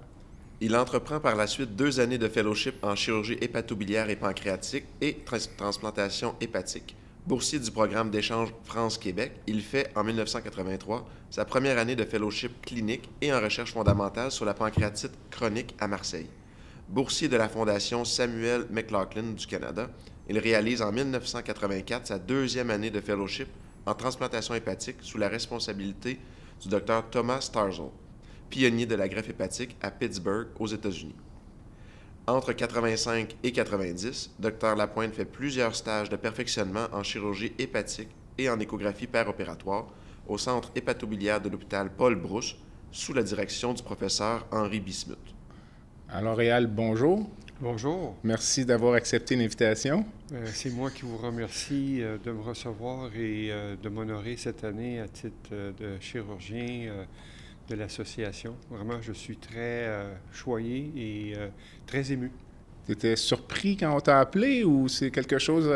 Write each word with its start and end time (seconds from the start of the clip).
Il 0.59 0.75
entreprend 0.75 1.19
par 1.19 1.35
la 1.35 1.45
suite 1.45 1.75
deux 1.75 1.99
années 1.99 2.17
de 2.17 2.27
fellowship 2.27 2.83
en 2.83 2.95
chirurgie 2.95 3.37
hépatobiliaire 3.41 4.09
et 4.09 4.15
pancréatique 4.15 4.85
et 5.01 5.19
transplantation 5.55 6.33
hépatique. 6.41 6.95
Boursier 7.27 7.59
du 7.59 7.69
programme 7.69 8.09
d'échange 8.09 8.49
France-Québec, 8.63 9.33
il 9.45 9.61
fait 9.61 9.91
en 9.95 10.03
1983 10.03 11.07
sa 11.29 11.45
première 11.45 11.77
année 11.77 11.95
de 11.95 12.05
fellowship 12.05 12.65
clinique 12.65 13.07
et 13.21 13.31
en 13.31 13.39
recherche 13.39 13.73
fondamentale 13.73 14.31
sur 14.31 14.45
la 14.45 14.55
pancréatite 14.55 15.11
chronique 15.29 15.75
à 15.79 15.87
Marseille. 15.87 16.29
Boursier 16.89 17.27
de 17.27 17.37
la 17.37 17.49
Fondation 17.49 18.03
Samuel 18.03 18.65
McLaughlin 18.71 19.33
du 19.33 19.45
Canada, 19.45 19.91
il 20.27 20.39
réalise 20.39 20.81
en 20.81 20.91
1984 20.91 22.07
sa 22.07 22.17
deuxième 22.17 22.71
année 22.71 22.89
de 22.89 22.99
fellowship 22.99 23.49
en 23.85 23.93
transplantation 23.93 24.55
hépatique 24.55 24.97
sous 25.01 25.19
la 25.19 25.29
responsabilité 25.29 26.17
du 26.59 26.67
Dr 26.67 27.03
Thomas 27.11 27.41
Starzl 27.41 27.91
pionnier 28.49 28.85
de 28.85 28.95
la 28.95 29.07
greffe 29.07 29.29
hépatique 29.29 29.77
à 29.81 29.91
Pittsburgh, 29.91 30.47
aux 30.59 30.67
États-Unis. 30.67 31.15
Entre 32.27 32.51
85 32.51 33.37
et 33.43 33.51
90, 33.51 34.31
Dr 34.39 34.75
Lapointe 34.75 35.13
fait 35.13 35.25
plusieurs 35.25 35.75
stages 35.75 36.09
de 36.09 36.17
perfectionnement 36.17 36.87
en 36.91 37.03
chirurgie 37.03 37.53
hépatique 37.57 38.09
et 38.37 38.49
en 38.49 38.59
échographie 38.59 39.07
opératoire 39.27 39.87
au 40.27 40.37
centre 40.37 40.71
hépatobiliaire 40.75 41.41
de 41.41 41.49
l'hôpital 41.49 41.89
Paul 41.89 42.15
Brousse, 42.15 42.57
sous 42.91 43.13
la 43.13 43.23
direction 43.23 43.73
du 43.73 43.83
professeur 43.83 44.45
Henri 44.51 44.79
Bismuth. 44.79 45.17
Alors, 46.09 46.37
Réal, 46.37 46.67
bonjour. 46.67 47.29
Bonjour. 47.59 48.15
Merci 48.23 48.65
d'avoir 48.65 48.93
accepté 48.93 49.35
l'invitation. 49.35 50.05
Euh, 50.31 50.45
c'est 50.53 50.69
moi 50.69 50.91
qui 50.91 51.01
vous 51.01 51.17
remercie 51.17 52.03
euh, 52.03 52.17
de 52.23 52.31
me 52.31 52.41
recevoir 52.41 53.09
et 53.15 53.51
euh, 53.51 53.75
de 53.81 53.89
m'honorer 53.89 54.37
cette 54.37 54.63
année 54.63 54.99
à 54.99 55.07
titre 55.07 55.49
de 55.51 55.99
chirurgien 55.99 56.91
de 57.67 57.75
l'association. 57.75 58.55
Vraiment, 58.69 59.01
je 59.01 59.13
suis 59.13 59.37
très 59.37 59.89
choyé 60.31 60.91
et 60.95 61.33
très 61.85 62.11
ému. 62.11 62.31
Tu 62.85 62.93
étais 62.93 63.17
surpris 63.17 63.75
quand 63.75 63.93
on 63.93 63.99
t'a 63.99 64.21
appelé 64.21 64.63
ou 64.63 64.87
c'est 64.87 65.11
quelque 65.11 65.37
chose 65.37 65.67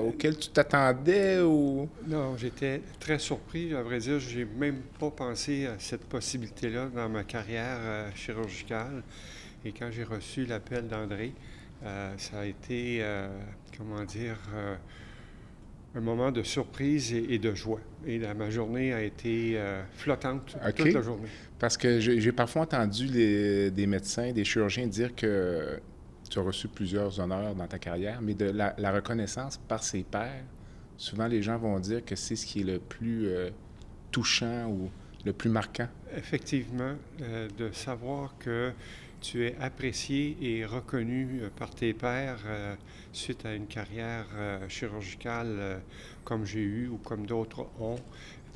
auquel 0.00 0.38
tu 0.38 0.48
t'attendais 0.48 1.40
ou... 1.40 1.88
Non, 2.06 2.36
j'étais 2.38 2.80
très 2.98 3.18
surpris. 3.18 3.74
À 3.74 3.82
vrai 3.82 3.98
dire, 3.98 4.18
j'ai 4.18 4.46
même 4.46 4.80
pas 4.98 5.10
pensé 5.10 5.66
à 5.66 5.78
cette 5.78 6.04
possibilité-là 6.04 6.88
dans 6.94 7.08
ma 7.10 7.24
carrière 7.24 8.10
chirurgicale. 8.14 9.02
Et 9.64 9.72
quand 9.72 9.90
j'ai 9.90 10.04
reçu 10.04 10.46
l'appel 10.46 10.86
d'André, 10.86 11.34
euh, 11.84 12.14
ça 12.16 12.40
a 12.40 12.44
été, 12.44 12.98
euh, 13.02 13.28
comment 13.76 14.04
dire, 14.04 14.38
euh, 14.54 14.76
un 15.98 16.00
moment 16.00 16.30
de 16.30 16.42
surprise 16.42 17.12
et, 17.12 17.38
de 17.38 17.54
joie. 17.54 17.80
Et 18.06 18.18
ma 18.18 18.50
journée 18.50 18.92
a 18.92 19.02
été 19.02 19.60
flottante 19.94 20.56
toute 20.76 20.92
la 20.92 21.02
journée. 21.02 21.28
Parce 21.58 21.76
que 21.76 21.98
j'ai 22.00 22.32
parfois 22.32 22.62
entendu 22.62 23.08
des 23.08 23.86
médecins, 23.86 24.32
des 24.32 24.44
chirurgiens 24.44 24.86
dire 24.86 25.14
que 25.14 25.80
tu 26.30 26.38
as 26.38 26.42
reçu 26.42 26.68
plusieurs 26.68 27.18
honneurs 27.20 27.54
dans 27.54 27.66
ta 27.66 27.78
carrière, 27.78 28.20
mais 28.22 28.34
de 28.34 28.46
la, 28.46 28.74
la 28.78 28.92
reconnaissance 28.92 29.56
par 29.56 29.82
ses 29.82 30.02
pairs, 30.02 30.44
souvent 30.96 31.26
les 31.26 31.42
gens 31.42 31.58
vont 31.58 31.80
dire 31.80 32.04
que 32.04 32.14
c'est 32.16 32.36
ce 32.36 32.46
qui 32.46 32.60
est 32.60 32.64
le 32.64 32.78
plus 32.78 33.28
touchant 34.10 34.68
ou 34.68 34.90
le 35.24 35.32
plus 35.32 35.50
marquant. 35.50 35.88
Effectivement, 36.16 36.94
de 37.58 37.72
savoir 37.72 38.34
que 38.38 38.72
tu 39.20 39.46
es 39.46 39.56
apprécié 39.60 40.36
et 40.40 40.64
reconnu 40.64 41.40
euh, 41.42 41.48
par 41.56 41.70
tes 41.70 41.92
pairs 41.92 42.40
euh, 42.46 42.74
suite 43.12 43.44
à 43.44 43.54
une 43.54 43.66
carrière 43.66 44.26
euh, 44.34 44.68
chirurgicale 44.68 45.80
comme 46.24 46.44
j'ai 46.44 46.60
eu 46.60 46.88
ou 46.88 46.98
comme 46.98 47.26
d'autres 47.26 47.66
ont. 47.80 47.98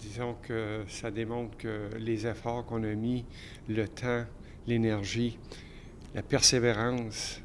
Disons 0.01 0.37
que 0.43 0.85
ça 0.89 1.11
démontre 1.11 1.57
que 1.57 1.91
les 1.99 2.27
efforts 2.27 2.67
qu'on 2.67 2.83
a 2.83 2.95
mis, 2.95 3.25
le 3.69 3.87
temps, 3.87 4.25
l'énergie, 4.67 5.39
la 6.15 6.23
persévérance 6.23 7.41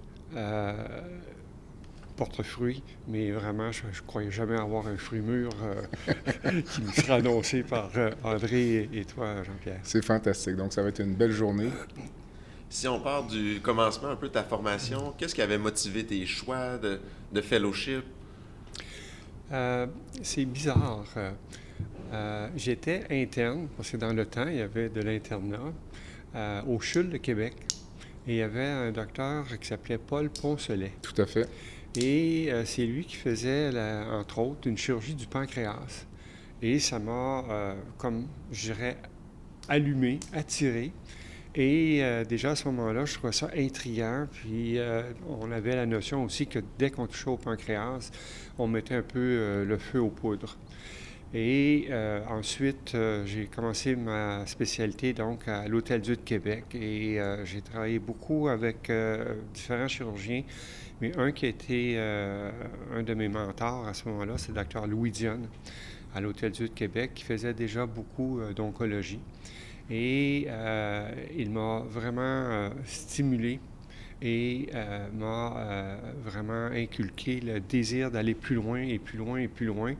portent 2.15 2.41
fruit, 2.41 2.81
mais 3.07 3.31
vraiment, 3.31 3.71
je 3.71 3.85
ne 3.85 4.07
croyais 4.07 4.31
jamais 4.31 4.57
avoir 4.57 4.87
un 4.87 4.97
fruit 4.97 5.21
mûr 5.21 5.51
qui 6.71 6.81
me 6.81 6.91
sera 6.91 7.15
annoncé 7.15 7.61
par 7.61 7.91
André 8.23 8.89
et 8.91 9.05
toi, 9.05 9.43
Jean-Pierre. 9.43 9.79
C'est 9.83 10.03
fantastique. 10.03 10.55
Donc, 10.55 10.73
ça 10.73 10.81
va 10.81 10.89
être 10.89 10.99
une 10.99 11.13
belle 11.13 11.31
journée. 11.31 11.69
Si 12.69 12.87
on 12.87 12.99
part 12.99 13.25
du 13.25 13.61
commencement 13.61 14.09
un 14.09 14.15
peu 14.17 14.27
de 14.27 14.33
ta 14.33 14.43
formation, 14.43 15.13
qu'est-ce 15.17 15.33
qui 15.33 15.41
avait 15.41 15.57
motivé 15.57 16.05
tes 16.05 16.25
choix 16.25 16.77
de, 16.77 16.99
fellowship? 17.41 18.03
Euh, 19.53 19.87
c'est 20.21 20.43
bizarre. 20.43 21.05
Euh, 22.11 22.49
j'étais 22.57 23.05
interne, 23.09 23.67
parce 23.77 23.91
que 23.91 23.97
dans 23.97 24.11
le 24.11 24.25
temps, 24.25 24.47
il 24.47 24.57
y 24.57 24.61
avait 24.61 24.89
de 24.89 25.01
l'internat 25.01 25.73
euh, 26.35 26.61
au 26.63 26.79
CHUL 26.79 27.09
de 27.09 27.17
Québec. 27.17 27.53
Et 28.27 28.33
il 28.33 28.37
y 28.37 28.41
avait 28.41 28.65
un 28.65 28.91
docteur 28.91 29.45
qui 29.59 29.67
s'appelait 29.67 29.97
Paul 29.97 30.29
Poncelet. 30.29 30.91
Tout 31.01 31.21
à 31.21 31.25
fait. 31.25 31.47
Et 31.95 32.51
c'est 32.65 32.85
lui 32.85 33.05
qui 33.05 33.15
faisait, 33.15 33.71
entre 34.11 34.39
autres, 34.39 34.67
une 34.67 34.77
chirurgie 34.77 35.15
du 35.15 35.25
pancréas. 35.25 36.05
Et 36.61 36.79
ça 36.79 36.99
m'a, 36.99 37.75
comme 37.97 38.27
je 38.51 38.73
dirais, 38.73 38.97
allumé, 39.69 40.19
attiré. 40.33 40.91
Et 41.59 42.03
euh, 42.03 42.23
déjà 42.23 42.51
à 42.51 42.55
ce 42.55 42.67
moment-là, 42.67 43.05
je 43.05 43.15
trouvais 43.15 43.33
ça 43.33 43.49
intriguant. 43.57 44.27
Puis 44.31 44.77
euh, 44.77 45.01
on 45.27 45.51
avait 45.51 45.75
la 45.75 45.87
notion 45.87 46.23
aussi 46.23 46.45
que 46.45 46.59
dès 46.77 46.91
qu'on 46.91 47.07
touchait 47.07 47.31
au 47.31 47.37
pancréas, 47.37 48.11
on 48.59 48.67
mettait 48.67 48.93
un 48.93 49.01
peu 49.01 49.17
euh, 49.19 49.65
le 49.65 49.77
feu 49.79 49.99
aux 49.99 50.11
poudres. 50.11 50.55
Et 51.33 51.89
ensuite, 52.29 52.95
j'ai 53.25 53.47
commencé 53.53 53.97
ma 53.97 54.45
spécialité 54.45 55.11
donc 55.11 55.45
à 55.49 55.67
l'Hôtel 55.67 55.99
Dieu 55.99 56.15
de 56.15 56.21
Québec 56.21 56.63
et 56.73 57.19
j'ai 57.43 57.61
travaillé 57.61 57.99
beaucoup 57.99 58.47
avec 58.47 58.89
différents 59.53 59.89
chirurgiens, 59.89 60.43
mais 61.01 61.11
un 61.17 61.33
qui 61.33 61.45
a 61.45 61.49
été 61.49 61.99
un 61.99 63.03
de 63.03 63.13
mes 63.13 63.27
mentors 63.27 63.85
à 63.85 63.93
ce 63.93 64.07
moment-là, 64.07 64.35
c'est 64.37 64.49
le 64.49 64.55
docteur 64.55 64.87
Louis 64.87 65.11
Dionne 65.11 65.49
à 66.15 66.21
l'Hôtel 66.21 66.53
Dieu 66.53 66.69
de 66.69 66.73
Québec 66.73 67.11
qui 67.13 67.25
faisait 67.25 67.53
déjà 67.53 67.85
beaucoup 67.85 68.39
d'oncologie. 68.55 69.19
Et 69.89 70.45
euh, 70.49 71.09
il 71.35 71.49
m'a 71.49 71.79
vraiment 71.87 72.21
euh, 72.21 72.69
stimulé 72.83 73.59
et 74.21 74.67
euh, 74.73 75.07
m'a 75.13 75.99
vraiment 76.23 76.65
inculqué 76.65 77.39
le 77.39 77.59
désir 77.59 78.09
d'aller 78.09 78.33
plus 78.33 78.55
loin 78.55 78.81
et 78.81 78.99
plus 78.99 79.17
loin 79.17 79.37
et 79.37 79.47
plus 79.47 79.67
loin. 79.67 79.93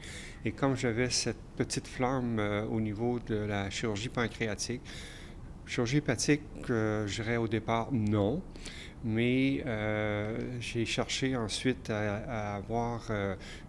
Et 0.43 0.51
comme 0.51 0.75
j'avais 0.75 1.09
cette 1.09 1.37
petite 1.55 1.87
flamme 1.87 2.39
au 2.71 2.81
niveau 2.81 3.19
de 3.19 3.35
la 3.35 3.69
chirurgie 3.69 4.09
pancréatique, 4.09 4.81
chirurgie 5.67 5.97
hépatique, 5.97 6.41
je 6.67 7.05
dirais 7.05 7.37
au 7.37 7.47
départ 7.47 7.89
non, 7.91 8.41
mais 9.05 9.63
j'ai 10.59 10.85
cherché 10.85 11.35
ensuite 11.35 11.91
à 11.91 12.55
avoir 12.55 13.11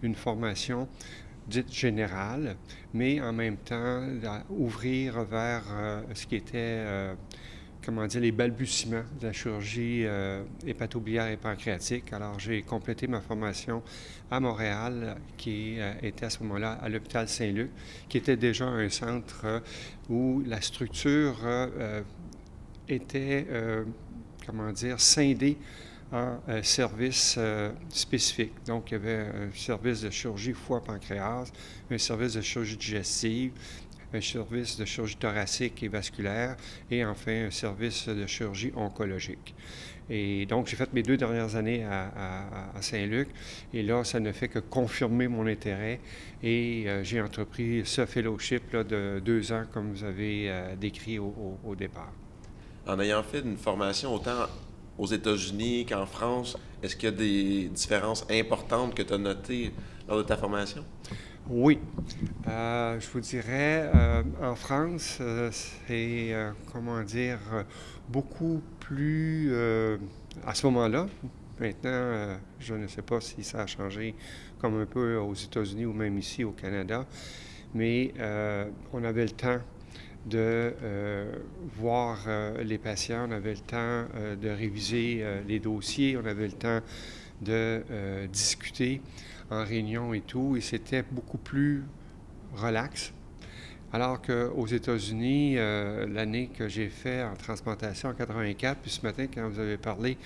une 0.01 0.15
formation 0.15 0.87
dite 1.49 1.73
générale, 1.73 2.55
mais 2.93 3.19
en 3.19 3.33
même 3.33 3.57
temps 3.57 4.03
ouvrir 4.49 5.23
vers 5.23 5.63
ce 6.13 6.25
qui 6.25 6.35
était 6.35 7.15
comment 7.83 8.05
dire, 8.07 8.21
les 8.21 8.31
balbutiements 8.31 9.03
de 9.19 9.27
la 9.27 9.33
chirurgie 9.33 10.03
euh, 10.05 10.43
hépatobiliaire 10.65 11.27
et 11.27 11.37
pancréatique. 11.37 12.11
Alors, 12.13 12.39
j'ai 12.39 12.61
complété 12.61 13.07
ma 13.07 13.21
formation 13.21 13.81
à 14.29 14.39
Montréal, 14.39 15.15
qui 15.37 15.79
euh, 15.79 15.93
était 16.01 16.25
à 16.25 16.29
ce 16.29 16.43
moment-là 16.43 16.73
à 16.73 16.89
l'hôpital 16.89 17.27
Saint-Luc, 17.27 17.71
qui 18.07 18.17
était 18.17 18.37
déjà 18.37 18.65
un 18.65 18.89
centre 18.89 19.41
euh, 19.45 19.59
où 20.09 20.43
la 20.45 20.61
structure 20.61 21.37
était, 22.87 23.45
comment 24.45 24.71
dire, 24.71 24.99
scindée 24.99 25.57
en 26.11 26.39
services 26.63 27.37
spécifiques. 27.89 28.53
Donc, 28.65 28.91
il 28.91 28.93
y 28.93 28.97
avait 28.97 29.27
un 29.27 29.51
service 29.53 30.01
de 30.01 30.09
chirurgie 30.09 30.53
foie-pancréas, 30.53 31.51
un 31.91 31.97
service 31.97 32.33
de 32.33 32.41
chirurgie 32.41 32.77
digestive, 32.77 33.51
un 34.13 34.21
service 34.21 34.77
de 34.77 34.85
chirurgie 34.85 35.17
thoracique 35.17 35.83
et 35.83 35.87
vasculaire 35.87 36.55
et 36.89 37.05
enfin 37.05 37.45
un 37.47 37.51
service 37.51 38.07
de 38.07 38.25
chirurgie 38.25 38.71
oncologique. 38.75 39.53
Et 40.09 40.47
donc, 40.47 40.67
j'ai 40.67 40.75
fait 40.75 40.91
mes 40.91 41.03
deux 41.03 41.17
dernières 41.17 41.55
années 41.55 41.85
à, 41.85 42.81
Saint-Luc. 42.81 43.29
Et 43.73 43.83
là, 43.83 44.03
ça 44.03 44.19
ne 44.19 44.31
fait 44.31 44.47
que 44.47 44.59
confirmer 44.59 45.27
mon 45.27 45.45
intérêt. 45.45 45.99
Et 46.41 46.85
euh, 46.87 47.03
j'ai 47.03 47.21
entrepris 47.21 47.83
ce 47.85 48.05
fellowship 48.05 48.73
là, 48.73 48.83
de 48.83 49.21
deux 49.23 49.51
ans, 49.51 49.65
comme 49.71 49.91
vous 49.91 50.03
avez 50.03 50.49
euh, 50.49 50.75
décrit 50.75 51.19
au, 51.19 51.75
départ. 51.77 52.11
En 52.87 52.99
ayant 52.99 53.21
fait 53.21 53.41
une 53.41 53.57
formation 53.57 54.15
autant 54.15 54.47
aux 54.99 55.07
États-Unis 55.07 55.85
qu'en 55.85 56.05
France, 56.05 56.57
est-ce 56.83 56.95
qu'il 56.95 57.09
y 57.09 57.13
a 57.13 57.15
des 57.15 57.69
différences 57.69 58.25
importantes 58.29 58.93
que 58.93 59.01
tu 59.01 59.13
as 59.13 59.17
notées 59.17 59.71
lors 60.07 60.17
de 60.17 60.23
ta 60.23 60.37
formation? 60.37 60.83
Oui. 61.49 61.79
Euh, 62.47 62.99
je 62.99 63.09
vous 63.09 63.21
dirais, 63.21 63.89
euh, 63.95 64.21
en 64.41 64.55
France, 64.55 65.17
euh, 65.21 65.49
c'est, 65.51 66.35
comment 66.71 67.01
dire, 67.01 67.39
beaucoup 68.07 68.61
plus, 68.79 69.51
à 70.45 70.53
ce 70.53 70.67
moment-là, 70.67 71.07
maintenant, 71.59 72.37
je 72.59 72.75
ne 72.75 72.87
sais 72.87 73.01
pas 73.01 73.21
si 73.21 73.43
ça 73.43 73.61
a 73.61 73.67
changé 73.67 74.13
comme 74.59 74.79
un 74.81 74.85
peu 74.85 75.17
aux 75.17 75.33
États-Unis 75.33 75.85
ou 75.85 75.93
même 75.93 76.17
ici 76.19 76.43
au 76.43 76.51
Canada, 76.51 77.05
mais 77.73 78.13
on 78.93 79.03
avait 79.03 79.23
le 79.23 79.31
temps 79.31 79.59
de 80.25 80.73
voir 81.77 82.17
les 82.61 82.77
patients, 82.77 83.27
on 83.29 83.31
avait 83.31 83.53
le 83.53 83.59
temps 83.59 84.05
de 84.41 84.49
réviser 84.49 85.23
les 85.47 85.59
dossiers, 85.59 86.17
on 86.17 86.25
avait 86.25 86.47
le 86.47 86.53
temps 86.53 86.81
de 87.41 87.81
discuter 88.31 89.01
en 89.49 89.63
réunion 89.63 90.13
et 90.13 90.21
tout, 90.21 90.55
et 90.57 90.61
c'était 90.61 91.03
beaucoup 91.03 91.37
plus 91.37 91.83
relax. 92.55 93.13
Alors 93.91 94.21
qu'aux 94.21 94.67
États-Unis, 94.67 95.55
euh, 95.57 96.05
l'année 96.07 96.49
que 96.55 96.67
j'ai 96.67 96.89
fait 96.89 97.23
en 97.23 97.33
transplantation 97.33 98.09
en 98.09 98.13
84, 98.13 98.77
puis 98.81 98.91
ce 98.91 99.01
matin, 99.01 99.25
quand 99.33 99.49
vous 99.49 99.59
avez 99.59 99.77
parlé 99.77 100.17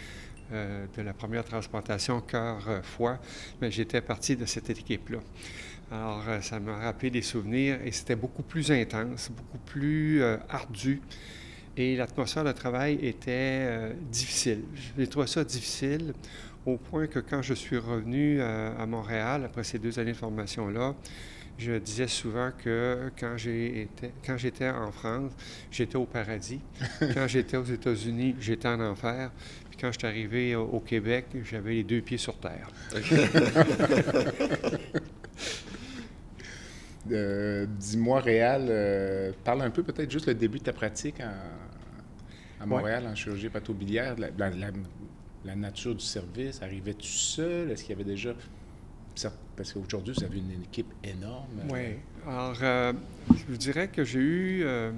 euh, 0.51 0.85
de 0.97 1.01
la 1.01 1.13
première 1.13 1.45
transplantation 1.45 2.19
cœur-foie, 2.19 3.19
mais 3.61 3.71
j'étais 3.71 4.01
parti 4.01 4.35
de 4.35 4.45
cette 4.45 4.69
équipe-là. 4.69 5.19
Alors, 5.93 6.23
euh, 6.27 6.41
ça 6.41 6.59
m'a 6.59 6.77
rappelé 6.77 7.11
des 7.11 7.21
souvenirs 7.21 7.79
et 7.85 7.91
c'était 7.91 8.15
beaucoup 8.15 8.43
plus 8.43 8.71
intense, 8.71 9.29
beaucoup 9.29 9.59
plus 9.59 10.23
ardu. 10.49 11.01
Et 11.77 11.95
l'atmosphère 11.95 12.43
de 12.43 12.51
travail 12.51 12.99
était 13.01 13.93
difficile. 14.11 14.63
J'ai 14.97 15.07
trouvé 15.07 15.27
ça 15.27 15.43
difficile 15.43 16.13
au 16.65 16.77
point 16.77 17.07
que 17.07 17.19
quand 17.19 17.41
je 17.41 17.53
suis 17.53 17.77
revenu 17.77 18.37
euh, 18.39 18.71
à, 18.77 18.85
Montréal, 18.85 19.43
après 19.45 19.63
ces 19.63 19.79
deux 19.79 19.99
années 19.99 20.13
de 20.13 20.17
formation-là, 20.17 20.95
je 21.57 21.73
disais 21.73 22.07
souvent 22.07 22.51
que 22.57 23.11
quand 23.19 23.35
j'étais 23.37 24.69
en 24.69 24.91
France, 24.91 25.31
j'étais 25.71 25.97
au 25.97 26.05
paradis. 26.05 26.61
quand 27.13 27.27
j'étais 27.27 27.57
aux 27.57 27.63
États-Unis, 27.63 28.35
j'étais 28.39 28.67
en 28.67 28.79
enfer. 28.79 29.31
Puis 29.69 29.77
quand 29.79 29.91
je 29.91 29.99
suis 29.99 30.07
arrivé 30.07 30.55
au, 30.55 30.79
Québec, 30.79 31.27
j'avais 31.43 31.75
les 31.75 31.83
deux 31.83 32.01
pieds 32.01 32.17
sur 32.17 32.39
terre. 32.39 32.71
Euh, 37.11 37.65
dis-moi, 37.79 38.19
Réal, 38.21 38.67
euh, 38.69 39.31
parle 39.43 39.61
un 39.61 39.69
peu 39.69 39.83
peut-être 39.83 40.09
juste 40.09 40.27
le 40.27 40.35
début 40.35 40.59
de 40.59 40.63
ta 40.63 40.73
pratique 40.73 41.19
à 41.19 42.65
Montréal 42.65 43.05
en 43.07 43.15
chirurgie 43.15 43.49
patobiliaire, 43.49 44.15
la 44.17 45.55
nature 45.55 45.95
du 45.95 46.05
service? 46.05 46.61
Arrivait 46.61 46.93
tout 46.93 47.03
seul? 47.03 47.71
Est-ce 47.71 47.83
qu'il 47.83 47.91
y 47.91 47.99
avait 47.99 48.09
déjà... 48.09 48.33
Parce 49.55 49.71
qu'aujourd'hui, 49.73 50.13
vous 50.17 50.23
avez 50.23 50.39
une 50.39 50.63
équipe 50.63 50.91
énorme. 51.03 51.61
Oui. 51.69 51.97
Alors, 52.25 52.57
euh, 52.63 52.93
je 53.35 53.43
vous 53.47 53.57
dirais 53.57 53.87
que 53.87 54.03
j'ai 54.03 54.19
eu 54.19 54.63
euh, 54.63 54.91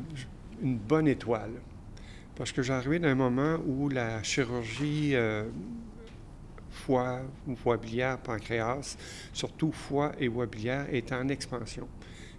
une 0.61 0.77
bonne 0.77 1.07
étoile. 1.07 1.51
Parce 2.35 2.51
que 2.51 2.61
j'arrivais 2.61 2.99
d'un 2.99 3.15
moment 3.15 3.57
où 3.65 3.89
la 3.89 4.23
chirurgie 4.23 5.15
euh, 5.15 5.43
foie 6.69 7.21
ou 7.47 7.55
foie 7.55 7.77
biliaire, 7.77 8.17
pancréas, 8.17 8.97
surtout 9.33 9.71
foie 9.71 10.13
et 10.19 10.29
foie 10.29 10.45
biliaire, 10.45 10.85
était 10.93 11.15
en 11.15 11.27
expansion. 11.27 11.87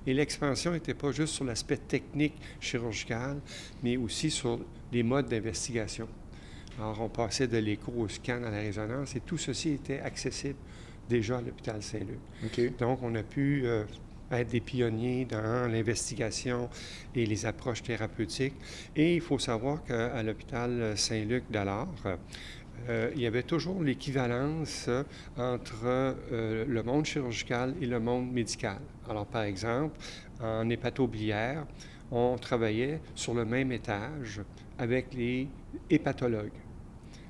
Et 0.06 0.14
l'expansion 0.14 0.72
n'était 0.72 0.94
pas 0.94 1.10
juste 1.10 1.34
sur 1.34 1.44
l'aspect 1.44 1.76
technique 1.76 2.34
chirurgical, 2.60 3.40
mais 3.82 3.96
aussi 3.96 4.30
sur 4.30 4.60
les 4.92 5.02
modes 5.02 5.28
d'investigation. 5.28 6.08
Alors, 6.78 7.00
on 7.00 7.08
passait 7.08 7.48
de 7.48 7.56
l'écho 7.56 7.92
au 7.96 8.08
scan 8.08 8.42
à 8.44 8.50
la 8.50 8.58
résonance 8.58 9.16
et 9.16 9.20
tout 9.20 9.38
ceci 9.38 9.70
était 9.70 10.00
accessible 10.00 10.58
déjà 11.08 11.38
à 11.38 11.40
l'hôpital 11.40 11.82
Saint-Luc. 11.82 12.78
Donc, 12.78 13.02
on 13.02 13.14
a 13.14 13.22
pu 13.22 13.62
euh, 13.64 13.84
être 14.30 14.48
des 14.48 14.60
pionniers 14.60 15.24
dans 15.24 15.70
l'investigation 15.70 16.68
et 17.14 17.24
les 17.26 17.46
approches 17.46 17.82
thérapeutiques. 17.82 18.54
Et 18.94 19.14
il 19.14 19.20
faut 19.20 19.38
savoir 19.38 19.84
qu'à 19.84 20.22
l'hôpital 20.22 20.96
Saint-Luc 20.96 21.44
d'alors, 21.50 21.88
euh, 22.88 23.10
il 23.14 23.22
y 23.22 23.26
avait 23.26 23.42
toujours 23.42 23.82
l'équivalence 23.82 24.88
entre 25.36 25.84
euh, 25.84 26.64
le 26.66 26.82
monde 26.82 27.04
chirurgical 27.04 27.74
et 27.80 27.86
le 27.86 28.00
monde 28.00 28.30
médical. 28.32 28.78
Alors, 29.08 29.26
par 29.26 29.42
exemple, 29.42 29.98
en 30.40 30.68
hépatobiliaire, 30.68 31.66
on 32.10 32.36
travaillait 32.38 33.00
sur 33.14 33.34
le 33.34 33.44
même 33.44 33.72
étage 33.72 34.40
avec 34.78 35.14
les 35.14 35.48
hépatologues. 35.90 36.52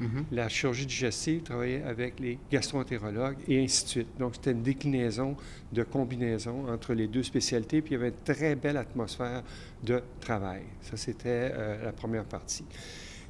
Mm-hmm. 0.01 0.25
La 0.33 0.49
chirurgie 0.49 0.85
digestive 0.85 1.43
travaillait 1.43 1.83
avec 1.83 2.21
les 2.21 2.39
gastroentérologues 2.51 3.39
et 3.49 3.63
ainsi 3.63 3.85
de 3.85 3.89
suite. 3.89 4.09
Donc, 4.19 4.35
c'était 4.35 4.53
une 4.53 4.63
déclinaison 4.63 5.37
de 5.73 5.83
combinaison 5.85 6.69
entre 6.69 6.93
les 6.93 7.07
deux 7.07 7.23
spécialités, 7.23 7.81
puis 7.81 7.95
il 7.95 7.99
y 7.99 8.01
avait 8.01 8.09
une 8.09 8.35
très 8.35 8.55
belle 8.57 8.77
atmosphère 8.77 9.43
de 9.83 10.03
travail. 10.21 10.63
Ça, 10.83 10.97
c'était 10.97 11.51
euh, 11.55 11.85
la 11.85 11.93
première 11.93 12.25
partie. 12.25 12.65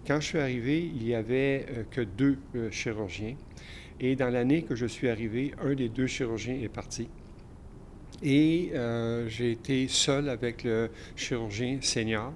Quand 0.06 0.20
je 0.20 0.26
suis 0.26 0.38
arrivé, 0.38 0.90
il 0.94 1.04
n'y 1.04 1.14
avait 1.14 1.66
euh, 1.70 1.82
que 1.90 2.00
deux 2.00 2.38
euh, 2.54 2.70
chirurgiens. 2.70 3.36
Et 4.00 4.14
dans 4.16 4.28
l'année 4.28 4.62
que 4.62 4.74
je 4.74 4.86
suis 4.86 5.08
arrivé, 5.08 5.52
un 5.60 5.74
des 5.74 5.88
deux 5.88 6.06
chirurgiens 6.06 6.58
est 6.60 6.68
parti. 6.68 7.08
Et 8.22 8.72
j'ai 9.28 9.52
été 9.52 9.88
seul 9.88 10.30
avec 10.30 10.64
le 10.64 10.88
chirurgien 11.16 11.78
senior 11.82 12.32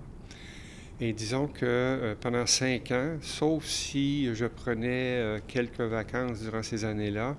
et 1.03 1.15
disons 1.15 1.47
que 1.47 1.65
euh, 1.65 2.15
pendant 2.21 2.45
cinq 2.45 2.91
ans, 2.91 3.17
sauf 3.23 3.65
si 3.65 4.35
je 4.35 4.45
prenais 4.45 5.17
euh, 5.17 5.39
quelques 5.49 5.81
vacances 5.81 6.41
durant 6.41 6.62
ces 6.62 6.85
années-là, 6.85 7.37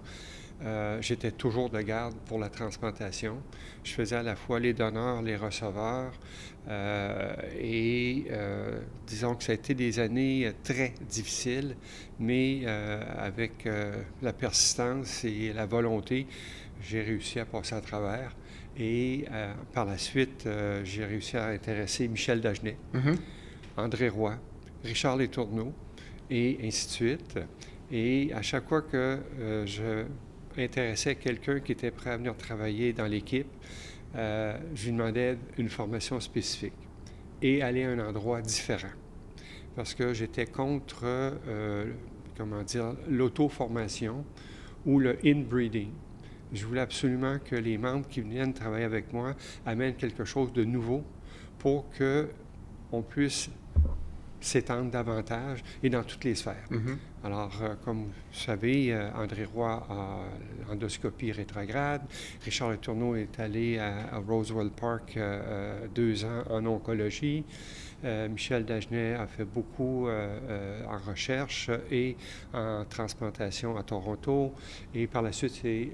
euh, 0.64 1.00
j'étais 1.00 1.30
toujours 1.30 1.70
de 1.70 1.80
garde 1.82 2.16
pour 2.26 2.40
la 2.40 2.50
transplantation. 2.50 3.38
Je 3.84 3.94
faisais 3.94 4.16
à 4.16 4.24
la 4.24 4.36
fois 4.36 4.60
les 4.60 4.74
donneurs, 4.74 5.22
les 5.22 5.36
receveurs. 5.36 6.12
Et 6.70 8.26
disons 9.08 9.36
que 9.36 9.44
ça 9.44 9.52
a 9.52 9.56
été 9.56 9.74
des 9.74 10.00
années 10.00 10.52
très 10.64 10.94
difficiles, 11.10 11.76
mais 12.20 12.66
avec 12.66 13.68
la 14.22 14.34
persistance 14.34 15.24
et 15.26 15.54
la 15.54 15.66
volonté, 15.66 16.28
j'ai 16.82 17.02
réussi 17.02 17.40
à 17.40 17.46
passer 17.46 17.76
à 17.76 17.82
travers. 17.82 18.36
Et 18.78 19.26
par 19.74 19.86
la 19.86 19.98
suite, 19.98 20.48
j'ai 20.84 21.06
réussi 21.06 21.38
à 21.38 21.48
intéresser 21.48 22.08
Michel 22.08 22.42
Dagenet. 22.42 22.78
Mm-hmm. 22.94 23.18
André 23.78 24.10
Roy, 24.10 24.36
Richard 24.84 25.18
Letourneau, 25.18 25.74
et 26.30 26.58
ainsi 26.64 26.88
de 26.88 26.92
suite. 26.92 27.40
Et 27.92 28.32
à 28.34 28.42
chaque 28.42 28.68
fois 28.68 28.82
que 28.82 29.20
euh, 29.40 29.66
je 29.66 30.06
intéressais 30.58 31.16
quelqu'un 31.16 31.62
qui 31.62 31.72
était 31.72 31.92
prêt 31.92 32.12
à 32.12 32.18
venir 32.18 32.36
travailler 32.36 32.92
dans 32.92 33.06
l'équipe, 33.06 33.48
euh, 34.16 34.58
je 34.74 34.86
lui 34.86 34.92
demandais 34.92 35.38
une 35.58 35.70
formation 35.70 36.20
spécifique 36.20 36.74
et 37.42 37.62
aller 37.62 37.84
à 37.84 37.90
un 37.90 38.00
endroit 38.00 38.42
différent. 38.42 38.92
Parce 39.76 39.94
que 39.94 40.14
j'étais 40.14 40.46
contre, 40.46 41.02
euh, 41.04 41.92
comment 42.38 42.64
dire, 42.64 42.94
l'auto-formation 43.08 44.26
ou 44.86 45.00
le 45.00 45.18
inbreeding. 45.26 45.92
Je 46.52 46.66
voulais 46.66 46.82
absolument 46.82 47.38
que 47.40 47.56
les 47.56 47.78
membres 47.78 48.08
qui 48.08 48.22
viennent 48.22 48.54
travailler 48.54 48.84
avec 48.84 49.14
moi 49.14 49.36
amènent 49.66 49.96
quelque 49.96 50.26
chose 50.26 50.52
de 50.52 50.66
nouveau 50.66 51.04
pour 51.60 51.86
qu'on 51.98 53.02
puisse 53.02 53.50
s'étendre 54.42 54.92
davantage 54.92 55.64
et 55.82 55.90
dans 55.90 56.04
toutes 56.04 56.26
les 56.26 56.36
sphères. 56.36 56.68
Mhm. 56.70 56.98
Alors, 57.24 57.52
euh, 57.62 57.76
comme 57.86 58.06
vous 58.06 58.12
savez, 58.32 58.92
euh, 58.92 59.12
André 59.14 59.46
Roy 59.46 59.86
a 59.88 60.22
l'endoscopie 60.68 61.32
rétrograde. 61.32 62.02
Richard 62.44 62.72
Letourneau 62.72 63.16
est 63.16 63.40
allé 63.40 63.78
à, 63.78 64.18
Roswell 64.28 64.72
Park 64.72 65.14
euh, 65.18 65.86
deux 65.94 66.26
ans 66.26 66.44
en 66.50 66.66
oncologie. 66.66 67.44
Michel 68.04 68.66
Dagenet 68.66 69.14
a 69.14 69.28
fait 69.28 69.46
beaucoup 69.46 70.08
en 70.10 70.98
recherche 71.08 71.70
et 71.92 72.18
en 72.52 72.84
transplantation 72.90 73.78
à 73.78 73.84
Toronto. 73.84 74.56
Et 74.96 75.06
par 75.06 75.22
la 75.22 75.32
suite, 75.32 75.60
c'est 75.62 75.90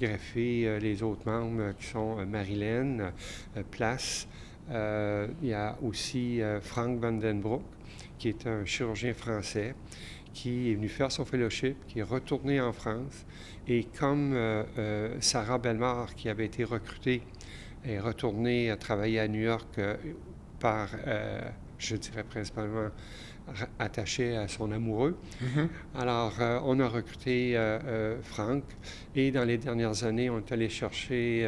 greffé 0.00 0.80
les 0.80 1.02
autres 1.02 1.30
membres 1.30 1.74
qui 1.78 1.88
sont 1.88 2.24
Marilyn 2.24 3.12
Place. 3.70 4.26
il 4.70 5.48
y 5.48 5.52
a 5.52 5.76
aussi 5.82 6.40
Frank 6.62 6.98
Vandenbroek, 7.00 7.64
qui 8.18 8.30
est 8.30 8.46
un 8.46 8.64
chirurgien 8.64 9.12
français 9.12 9.74
qui 10.36 10.70
est 10.70 10.74
venu 10.74 10.90
faire 10.90 11.10
son 11.10 11.24
fellowship, 11.24 11.76
qui 11.88 12.00
est 12.00 12.02
retourné 12.02 12.60
en 12.60 12.74
France. 12.74 13.24
Et 13.66 13.84
comme 13.84 14.34
euh, 14.34 14.64
euh, 14.78 15.16
Sarah 15.18 15.56
Belmar, 15.56 16.14
qui 16.14 16.28
avait 16.28 16.44
été 16.44 16.62
recrutée, 16.62 17.22
est 17.86 17.98
retournée 17.98 18.70
à 18.70 18.76
travailler 18.76 19.18
à 19.18 19.28
New 19.28 19.40
York 19.40 19.66
euh, 19.78 19.96
par, 20.60 20.88
je 21.78 21.96
dirais 21.96 22.24
principalement, 22.24 22.88
attachée 23.78 24.36
à 24.36 24.46
son 24.48 24.72
amoureux. 24.72 25.16
Mm-hmm. 25.42 25.68
Alors, 25.94 26.34
on 26.64 26.80
a 26.80 26.88
recruté 26.88 27.58
Franck 28.22 28.64
et 29.14 29.30
dans 29.30 29.44
les 29.44 29.58
dernières 29.58 30.04
années, 30.04 30.30
on 30.30 30.38
est 30.38 30.50
allé 30.50 30.70
chercher 30.70 31.46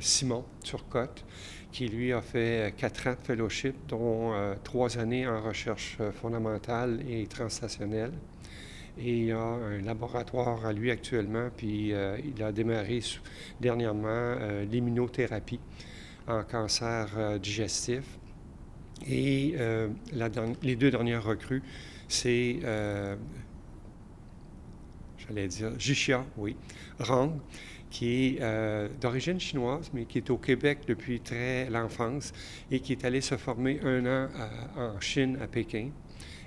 Simon 0.00 0.44
Turcotte, 0.64 1.24
qui 1.72 1.88
lui 1.88 2.12
a 2.12 2.20
fait 2.20 2.68
euh, 2.68 2.70
quatre 2.76 3.06
ans 3.06 3.12
de 3.12 3.26
fellowship, 3.26 3.74
dont 3.88 4.32
euh, 4.32 4.54
trois 4.62 4.98
années 4.98 5.26
en 5.26 5.40
recherche 5.40 5.96
euh, 6.00 6.12
fondamentale 6.12 7.00
et 7.08 7.26
transstationnelle. 7.26 8.12
Et 8.98 9.26
il 9.26 9.32
a 9.32 9.38
un 9.38 9.80
laboratoire 9.80 10.66
à 10.66 10.72
lui 10.72 10.90
actuellement, 10.90 11.48
puis 11.56 11.94
il 12.24 12.42
a 12.42 12.52
démarré 12.52 13.00
dernièrement 13.58 14.34
l'immunothérapie 14.70 15.60
en 16.26 16.42
cancer 16.42 17.38
digestif. 17.40 18.02
Et 19.08 19.54
les 20.62 20.76
deux 20.76 20.90
dernières 20.90 21.24
recrues, 21.24 21.62
c'est, 22.08 22.58
j'allais 25.16 25.48
dire, 25.48 25.70
Jixia, 25.78 26.26
oui, 26.36 26.56
Rang, 26.98 27.38
qui 27.90 28.36
est 28.36 28.38
euh, 28.40 28.88
d'origine 29.00 29.40
chinoise, 29.40 29.90
mais 29.92 30.04
qui 30.04 30.18
est 30.18 30.30
au 30.30 30.38
Québec 30.38 30.80
depuis 30.86 31.20
très 31.20 31.68
l'enfance 31.68 32.32
et 32.70 32.80
qui 32.80 32.92
est 32.92 33.04
allé 33.04 33.20
se 33.20 33.36
former 33.36 33.80
un 33.84 34.06
an 34.06 34.28
en 34.76 35.00
Chine, 35.00 35.38
à 35.42 35.46
Pékin, 35.46 35.90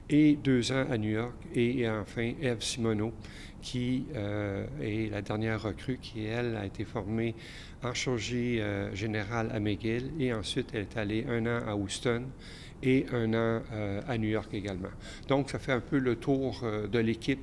et 0.10 0.36
deux 0.36 0.72
ans 0.72 0.86
à 0.90 0.98
New 0.98 1.12
York. 1.12 1.36
Et, 1.56 1.88
enfin, 1.90 2.34
Eve 2.42 2.62
Simoneau, 2.62 3.14
qui 3.62 4.06
euh, 4.16 4.66
est 4.82 5.10
la 5.10 5.22
dernière 5.22 5.62
recrue, 5.62 5.98
qui, 6.02 6.26
elle, 6.26 6.56
a 6.56 6.66
été 6.66 6.84
formée 6.84 7.34
en 7.82 7.94
chirurgie 7.94 8.60
euh, 8.60 8.94
générale 8.94 9.50
à 9.54 9.60
McGill, 9.60 10.12
et 10.20 10.34
ensuite, 10.34 10.70
elle 10.74 10.82
est 10.82 10.98
allée 10.98 11.26
un 11.28 11.46
an 11.46 11.62
à 11.68 11.76
Houston 11.76 12.24
et 12.84 13.06
un 13.14 13.34
an 13.34 13.62
à 14.08 14.18
New 14.18 14.28
York 14.28 14.54
également. 14.54 14.90
Donc, 15.30 15.50
ça 15.50 15.58
fait 15.58 15.72
un 15.72 15.80
peu 15.80 15.98
le 15.98 16.18
tour 16.18 16.62
de 16.92 17.00
l'équipe 17.00 17.40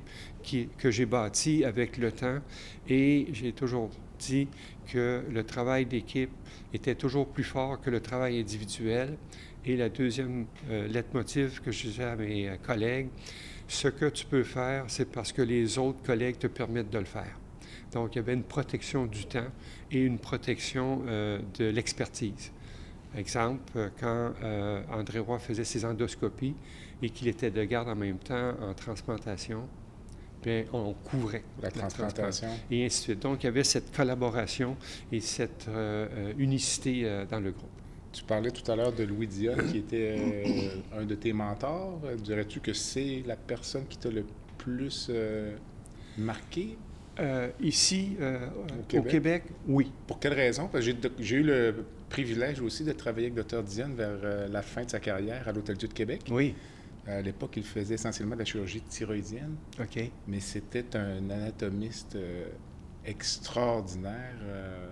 que 0.77 0.91
j'ai 0.91 1.05
bâti 1.07 1.65
avec 1.65 1.97
le 1.97 2.11
temps 2.11 2.39
et 2.87 3.27
j'ai 3.33 3.51
toujours 3.51 3.89
dit 4.19 4.47
que 4.87 5.23
le 5.29 5.43
travail 5.43 5.85
d'équipe 5.85 6.31
était 6.73 6.95
toujours 6.95 7.27
plus 7.27 7.43
fort 7.43 7.81
que 7.81 7.89
le 7.89 7.99
travail 7.99 8.39
individuel. 8.39 9.17
Et 9.63 9.77
la 9.77 9.89
deuxième 9.89 10.47
euh, 10.69 10.87
lettre 10.87 11.09
motive 11.13 11.61
que 11.61 11.71
je 11.71 11.83
disais 11.87 12.03
à 12.03 12.15
mes 12.15 12.49
euh, 12.49 12.55
collègues, 12.57 13.09
ce 13.67 13.87
que 13.87 14.09
tu 14.09 14.25
peux 14.25 14.43
faire, 14.43 14.85
c'est 14.87 15.09
parce 15.11 15.31
que 15.31 15.43
les 15.43 15.77
autres 15.77 16.01
collègues 16.03 16.39
te 16.39 16.47
permettent 16.47 16.89
de 16.89 16.97
le 16.97 17.05
faire. 17.05 17.37
Donc, 17.93 18.15
il 18.15 18.17
y 18.17 18.19
avait 18.19 18.33
une 18.33 18.43
protection 18.43 19.05
du 19.05 19.25
temps 19.25 19.51
et 19.91 20.03
une 20.03 20.17
protection 20.17 21.03
euh, 21.07 21.39
de 21.59 21.65
l'expertise. 21.65 22.51
Exemple, 23.15 23.91
quand 23.99 24.33
André 24.91 25.19
Roy 25.19 25.39
faisait 25.39 25.65
ses 25.65 25.83
endoscopies 25.83 26.55
et 27.01 27.09
qu'il 27.09 27.27
était 27.27 27.51
de 27.51 27.63
garde 27.63 27.89
en 27.89 27.95
même 27.95 28.19
temps 28.19 28.53
en 28.61 28.73
transplantation, 28.73 29.67
on 30.73 30.93
couvrait 30.93 31.43
la, 31.61 31.71
transplantation. 31.71 32.47
Et 32.69 32.85
ainsi 32.85 32.99
de 32.99 33.03
suite. 33.03 33.19
Donc, 33.19 33.43
il 33.43 33.45
y 33.45 33.49
avait 33.49 33.63
cette 33.63 33.95
collaboration 33.95 34.75
et 35.11 35.19
cette 35.19 35.67
euh, 35.67 36.07
euh, 36.11 36.33
unicité 36.37 37.01
euh, 37.03 37.25
dans 37.25 37.39
le 37.39 37.51
groupe. 37.51 37.69
Tu 38.11 38.23
parlais 38.23 38.51
tout 38.51 38.69
à 38.69 38.75
l'heure 38.75 38.91
de 38.91 39.03
Louis 39.03 39.27
Dion, 39.27 39.55
qui 39.71 39.77
était 39.77 40.69
un 40.97 41.05
de 41.05 41.15
tes 41.15 41.31
mentors. 41.31 42.01
Dirais-tu 42.21 42.59
que 42.59 42.73
c'est 42.73 43.23
la 43.25 43.37
personne 43.37 43.85
qui 43.87 43.97
t'a 43.97 44.09
le 44.09 44.25
plus 44.57 45.09
marqué? 46.17 46.77
ici, 47.61 48.17
au, 48.93 49.01
Québec? 49.03 49.43
oui. 49.67 49.91
Pour 50.07 50.19
quelle 50.19 50.33
raison? 50.33 50.69
J'ai 51.19 51.35
eu 51.35 51.43
le 51.43 51.85
privilège 52.11 52.61
aussi 52.61 52.83
de 52.83 52.91
travailler 52.91 53.31
avec 53.31 53.45
Dr. 53.45 53.63
Dion 53.63 53.89
vers 53.95 54.49
la 54.49 54.61
fin 54.61 54.83
de 54.83 54.89
sa 54.89 54.99
carrière 54.99 55.47
à 55.47 55.51
l'Hôtel-Dieu 55.51 55.87
de 55.87 55.93
Québec. 55.93 56.21
Oui. 56.29 56.53
À 57.07 57.21
l'époque, 57.21 57.53
il 57.57 57.63
faisait 57.63 57.95
essentiellement 57.95 58.35
de 58.35 58.39
la 58.39 58.45
chirurgie 58.45 58.81
thyroïdienne. 58.81 59.55
OK. 59.79 59.99
Mais 60.27 60.39
c'était 60.39 60.95
un 60.95 61.29
anatomiste 61.29 62.15
euh, 62.15 62.45
extraordinaire. 63.05 64.35
Euh, 64.43 64.87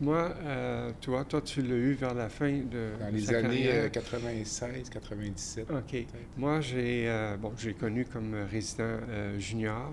Moi, 0.00 0.34
euh, 0.44 0.92
toi, 1.02 1.24
toi, 1.24 1.42
tu 1.42 1.60
l'as 1.60 1.74
eu 1.74 1.92
vers 1.92 2.14
la 2.14 2.30
fin 2.30 2.50
de. 2.50 2.92
Dans 2.98 3.12
les 3.12 3.34
années 3.34 3.90
96, 3.92 4.88
97. 4.88 5.70
OK. 5.70 6.06
Moi, 6.38 6.60
j'ai 6.62 7.36
bon, 7.38 7.52
j'ai 7.58 7.74
connu 7.74 8.06
comme 8.06 8.34
résident 8.50 8.98
junior. 9.38 9.92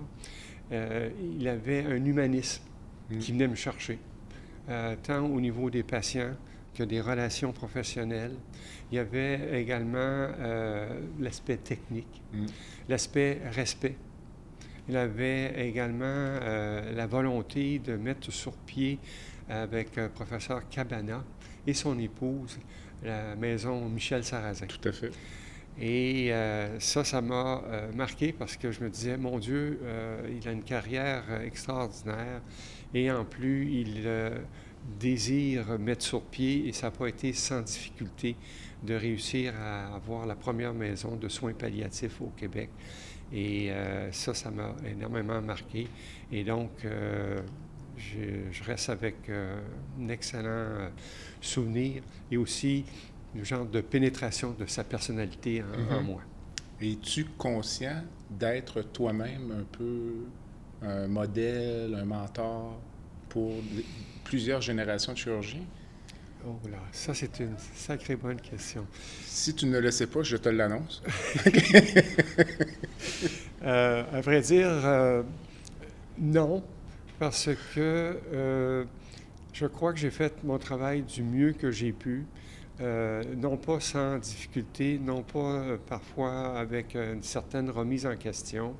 il 0.70 1.46
avait 1.46 1.84
un 1.84 2.02
humanisme 2.02 2.62
hmm. 3.10 3.18
qui 3.18 3.32
venait 3.32 3.48
me 3.48 3.54
chercher, 3.54 3.98
tant 5.02 5.24
au 5.26 5.40
niveau 5.40 5.70
des 5.70 5.82
patients 5.82 6.34
que 6.74 6.82
des 6.82 7.00
relations 7.00 7.52
professionnelles. 7.52 8.36
Il 8.90 8.96
y 8.96 8.98
avait 8.98 9.60
également 9.60 9.98
euh, 9.98 11.00
l'aspect 11.20 11.58
technique, 11.58 12.22
mm. 12.32 12.46
l'aspect 12.88 13.40
respect. 13.50 13.96
Il 14.88 14.96
avait 14.96 15.68
également 15.68 16.04
euh, 16.06 16.92
la 16.92 17.06
volonté 17.06 17.78
de 17.78 17.96
mettre 17.96 18.32
sur 18.32 18.52
pied 18.52 18.98
avec 19.48 19.96
le 19.96 20.08
professeur 20.08 20.68
Cabana 20.68 21.22
et 21.66 21.74
son 21.74 21.98
épouse 21.98 22.58
la 23.02 23.34
maison 23.36 23.88
Michel 23.88 24.24
Sarrazin. 24.24 24.66
Tout 24.66 24.88
à 24.88 24.92
fait. 24.92 25.10
Et 25.80 26.32
euh, 26.32 26.78
ça, 26.80 27.02
ça 27.02 27.20
m'a 27.20 27.62
marqué 27.94 28.32
parce 28.32 28.56
que 28.56 28.70
je 28.70 28.80
me 28.80 28.90
disais, 28.90 29.16
mon 29.16 29.38
Dieu, 29.38 29.80
il 30.30 30.46
a 30.46 30.52
une 30.52 30.62
carrière 30.62 31.24
extraordinaire 31.42 32.40
et 32.94 33.10
en 33.10 33.24
plus, 33.24 33.70
il 33.72 34.08
désire 34.98 35.78
mettre 35.78 36.02
sur 36.02 36.22
pied, 36.22 36.68
et 36.68 36.72
ça 36.72 36.88
n'a 36.88 36.90
pas 36.90 37.06
été 37.06 37.32
sans 37.32 37.60
difficulté, 37.60 38.36
de 38.82 38.94
réussir 38.94 39.54
à 39.60 39.94
avoir 39.94 40.26
la 40.26 40.34
première 40.34 40.74
maison 40.74 41.16
de 41.16 41.28
soins 41.28 41.52
palliatifs 41.52 42.20
au 42.20 42.32
Québec. 42.36 42.70
Et 43.32 43.70
euh, 43.70 44.10
ça, 44.12 44.34
ça 44.34 44.50
m'a 44.50 44.74
énormément 44.86 45.40
marqué. 45.40 45.88
Et 46.30 46.44
donc, 46.44 46.70
euh, 46.84 47.40
je, 47.96 48.64
reste 48.64 48.90
avec 48.90 49.28
euh, 49.28 49.60
un 50.00 50.08
excellent 50.08 50.90
souvenir 51.40 52.02
et 52.30 52.36
aussi 52.36 52.84
le 53.34 53.44
genre 53.44 53.64
de 53.64 53.80
pénétration 53.80 54.54
de 54.58 54.66
sa 54.66 54.84
personnalité 54.84 55.62
en, 55.62 55.94
en 55.94 56.00
mm-hmm. 56.00 56.04
moi. 56.04 56.22
Es-tu 56.80 57.24
conscient 57.38 58.02
d'être 58.28 58.82
toi-même 58.82 59.52
un 59.52 59.64
peu 59.64 60.26
un 60.84 61.06
modèle, 61.06 61.94
un 61.94 62.04
mentor 62.04 62.80
pour 63.28 63.52
plusieurs 64.24 64.60
générations 64.60 65.12
de 65.12 65.18
chirurgiens? 65.18 65.64
Oh 66.44 66.58
là, 66.68 66.78
ça 66.90 67.14
c'est 67.14 67.38
une 67.38 67.54
sacrée 67.74 68.16
bonne 68.16 68.40
question. 68.40 68.84
Si 69.24 69.54
tu 69.54 69.66
ne 69.66 69.78
le 69.78 69.92
sais 69.92 70.08
pas, 70.08 70.22
je 70.22 70.36
te 70.36 70.48
l'annonce. 70.48 71.00
euh, 73.62 74.02
à 74.12 74.20
vrai 74.20 74.40
dire, 74.40 74.68
euh, 74.68 75.22
non, 76.18 76.64
parce 77.20 77.48
que 77.74 78.18
euh, 78.32 78.84
je 79.52 79.66
crois 79.66 79.92
que 79.92 80.00
j'ai 80.00 80.10
fait 80.10 80.42
mon 80.42 80.58
travail 80.58 81.02
du 81.02 81.22
mieux 81.22 81.52
que 81.52 81.70
j'ai 81.70 81.92
pu. 81.92 82.26
Non 83.36 83.58
pas 83.58 83.78
sans 83.78 84.18
difficulté, 84.18 84.98
non 85.00 85.22
pas 85.22 85.62
parfois 85.88 86.58
avec 86.58 86.96
une 86.96 87.22
certaine 87.22 87.70
remise 87.70 88.06
en 88.06 88.16
question, 88.16 88.74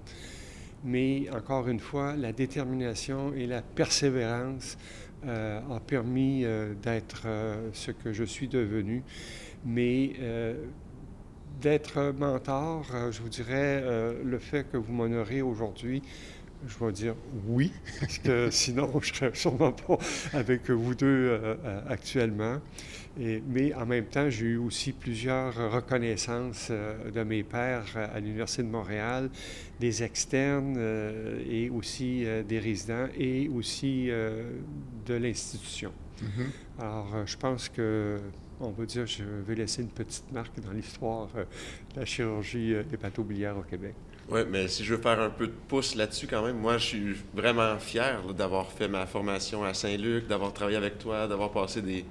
mais 0.84 1.28
encore 1.30 1.68
une 1.68 1.80
fois, 1.80 2.16
la 2.16 2.32
détermination 2.32 3.32
et 3.34 3.46
la 3.46 3.62
persévérance 3.62 4.76
euh, 5.24 5.60
a 5.70 5.80
permis 5.80 6.44
euh, 6.44 6.74
d'être 6.74 7.22
euh, 7.26 7.70
ce 7.72 7.92
que 7.92 8.12
je 8.12 8.24
suis 8.24 8.48
devenu. 8.48 9.02
Mais 9.64 10.14
d'être 11.60 12.12
mentor, 12.18 12.84
je 13.12 13.22
vous 13.22 13.28
dirais, 13.28 13.80
le 14.24 14.38
fait 14.40 14.68
que 14.68 14.76
vous 14.76 14.92
m'honorez 14.92 15.40
aujourd'hui 15.40 16.02
je 16.66 16.84
vais 16.84 16.92
dire 16.92 17.14
oui, 17.46 17.72
parce 18.00 18.18
que 18.18 18.50
sinon, 18.50 18.90
je 19.00 19.10
ne 19.10 19.16
serais 19.16 19.34
sûrement 19.34 19.72
pas 19.72 19.98
avec 20.32 20.70
vous 20.70 20.94
deux 20.94 21.06
euh, 21.06 21.54
euh, 21.64 21.80
actuellement. 21.88 22.58
Et, 23.21 23.42
mais 23.47 23.75
en 23.75 23.87
même 23.87 24.07
temps, 24.07 24.31
j'ai 24.31 24.47
eu 24.47 24.57
aussi 24.57 24.92
plusieurs 24.92 25.54
reconnaissances 25.73 26.69
euh, 26.71 27.11
de 27.11 27.23
mes 27.23 27.42
pairs 27.42 27.85
à 27.97 28.19
l'Université 28.21 28.62
de 28.62 28.69
Montréal, 28.69 29.31
des 29.81 30.02
externes 30.02 30.78
et 31.49 31.69
aussi 31.71 32.25
des 32.49 32.59
résidents 32.59 33.09
et 33.19 33.49
aussi 33.49 34.07
de 34.07 35.14
l'institution. 35.14 35.92
Mm-hmm. 36.23 36.81
Alors, 36.81 37.26
je 37.26 37.37
pense 37.37 37.69
que 37.69 38.19
on 38.61 38.71
va 38.71 38.85
dire, 38.85 39.07
je 39.07 39.25
vais 39.25 39.57
laisser 39.57 39.83
une 39.83 39.88
petite 39.88 40.31
marque 40.31 40.61
dans 40.61 40.71
l'histoire 40.71 41.26
de 41.35 41.99
la 41.99 42.04
chirurgie 42.04 42.75
hépatobiliaire 42.92 43.59
au 43.59 43.62
Québec. 43.62 43.95
Oui, 44.28 44.40
mais 44.49 44.69
si 44.69 44.85
je 44.85 44.95
veux 44.95 45.00
faire 45.00 45.21
un 45.21 45.31
peu 45.31 45.47
de 45.47 45.52
pouce 45.69 45.95
là-dessus 45.95 46.26
quand 46.26 46.45
même, 46.45 46.57
moi 46.57 46.78
je 46.78 46.87
suis 46.87 47.16
vraiment 47.35 47.78
fier 47.78 48.23
d'avoir 48.33 48.71
fait 48.71 48.88
ma 48.88 49.04
formation 49.07 49.64
à 49.64 49.75
Saint-Luc, 49.75 50.28
d'avoir 50.28 50.52
travaillé 50.52 50.76
avec 50.76 50.99
toi, 50.99 51.26
d'avoir 51.26 51.50
passé 51.50 51.83
des, 51.83 52.04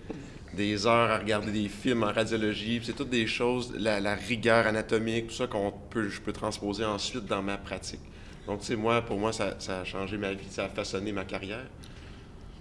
des 0.54 0.86
heures 0.86 1.12
à 1.12 1.18
regarder 1.18 1.52
des 1.52 1.70
films 1.70 2.04
en 2.04 2.12
radiologie. 2.12 2.82
C'est 2.84 2.94
toutes 2.94 3.10
des 3.10 3.28
choses, 3.28 3.74
la, 3.78 4.16
rigueur 4.16 4.68
anatomique, 4.68 5.28
tout 5.28 5.34
ça 5.34 5.48
qu'on 5.48 5.72
peut, 5.90 6.10
je 6.10 6.22
peux 6.22 6.34
transposer 6.34 6.86
ensuite 6.86 7.26
dans 7.26 7.42
ma 7.42 7.58
pratique. 7.58 8.02
Donc, 8.48 8.62
tu 8.62 8.76
moi, 8.76 9.02
pour 9.02 9.18
moi, 9.18 9.32
ça, 9.32 9.56
a 9.68 9.84
changé 9.84 10.18
ma 10.18 10.34
vie, 10.34 10.48
ça 10.50 10.66
a 10.66 10.70
façonné 10.70 11.12
ma 11.12 11.26
carrière. 11.26 11.68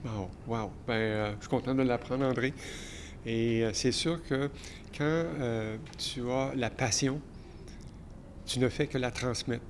Wow, 0.05 0.31
wow. 0.47 0.71
Ben, 0.87 0.95
euh, 0.95 1.33
je 1.37 1.41
suis 1.41 1.49
content 1.49 1.75
de 1.75 1.83
l'apprendre, 1.83 2.25
André. 2.25 2.55
Et 3.27 3.65
euh, 3.65 3.71
c'est 3.75 3.93
sûr 3.93 4.23
que 4.23 4.51
quand 4.97 5.05
euh, 5.05 5.77
tu 5.99 6.31
as 6.31 6.53
la 6.55 6.71
passion 6.71 7.21
tu 8.51 8.59
ne 8.59 8.69
fais 8.69 8.89
que 8.89 8.99
la 8.99 9.13
transmettre. 9.13 9.65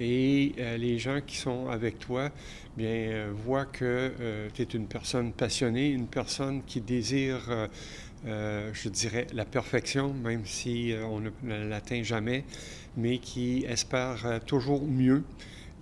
Et 0.00 0.54
euh, 0.58 0.78
les 0.78 0.98
gens 0.98 1.20
qui 1.24 1.36
sont 1.36 1.68
avec 1.68 1.98
toi, 1.98 2.30
bien, 2.76 2.88
euh, 2.88 3.32
voient 3.34 3.66
que 3.66 3.84
euh, 3.84 4.48
tu 4.54 4.62
es 4.62 4.64
une 4.64 4.86
personne 4.86 5.32
passionnée, 5.32 5.90
une 5.90 6.06
personne 6.06 6.62
qui 6.64 6.80
désire, 6.80 7.68
je 8.24 8.88
dirais, 8.88 9.26
la 9.34 9.44
perfection, 9.44 10.14
même 10.14 10.46
si 10.46 10.94
on 11.04 11.20
ne 11.20 11.68
l'atteint 11.68 12.02
jamais, 12.02 12.44
mais 12.96 13.18
qui 13.18 13.64
espère 13.68 14.40
toujours 14.46 14.86
mieux. 14.86 15.22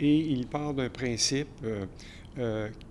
Et 0.00 0.16
il 0.16 0.46
part 0.46 0.74
d'un 0.74 0.88
principe 0.88 1.48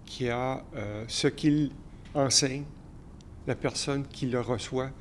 qui 0.05 0.29
a 0.29 0.63
ce 1.07 1.27
qu'il 1.27 1.71
enseigne, 2.13 2.65
la 3.47 3.55
personne 3.55 4.05
qui 4.07 4.25
le 4.25 4.41
reçoit 4.41 4.91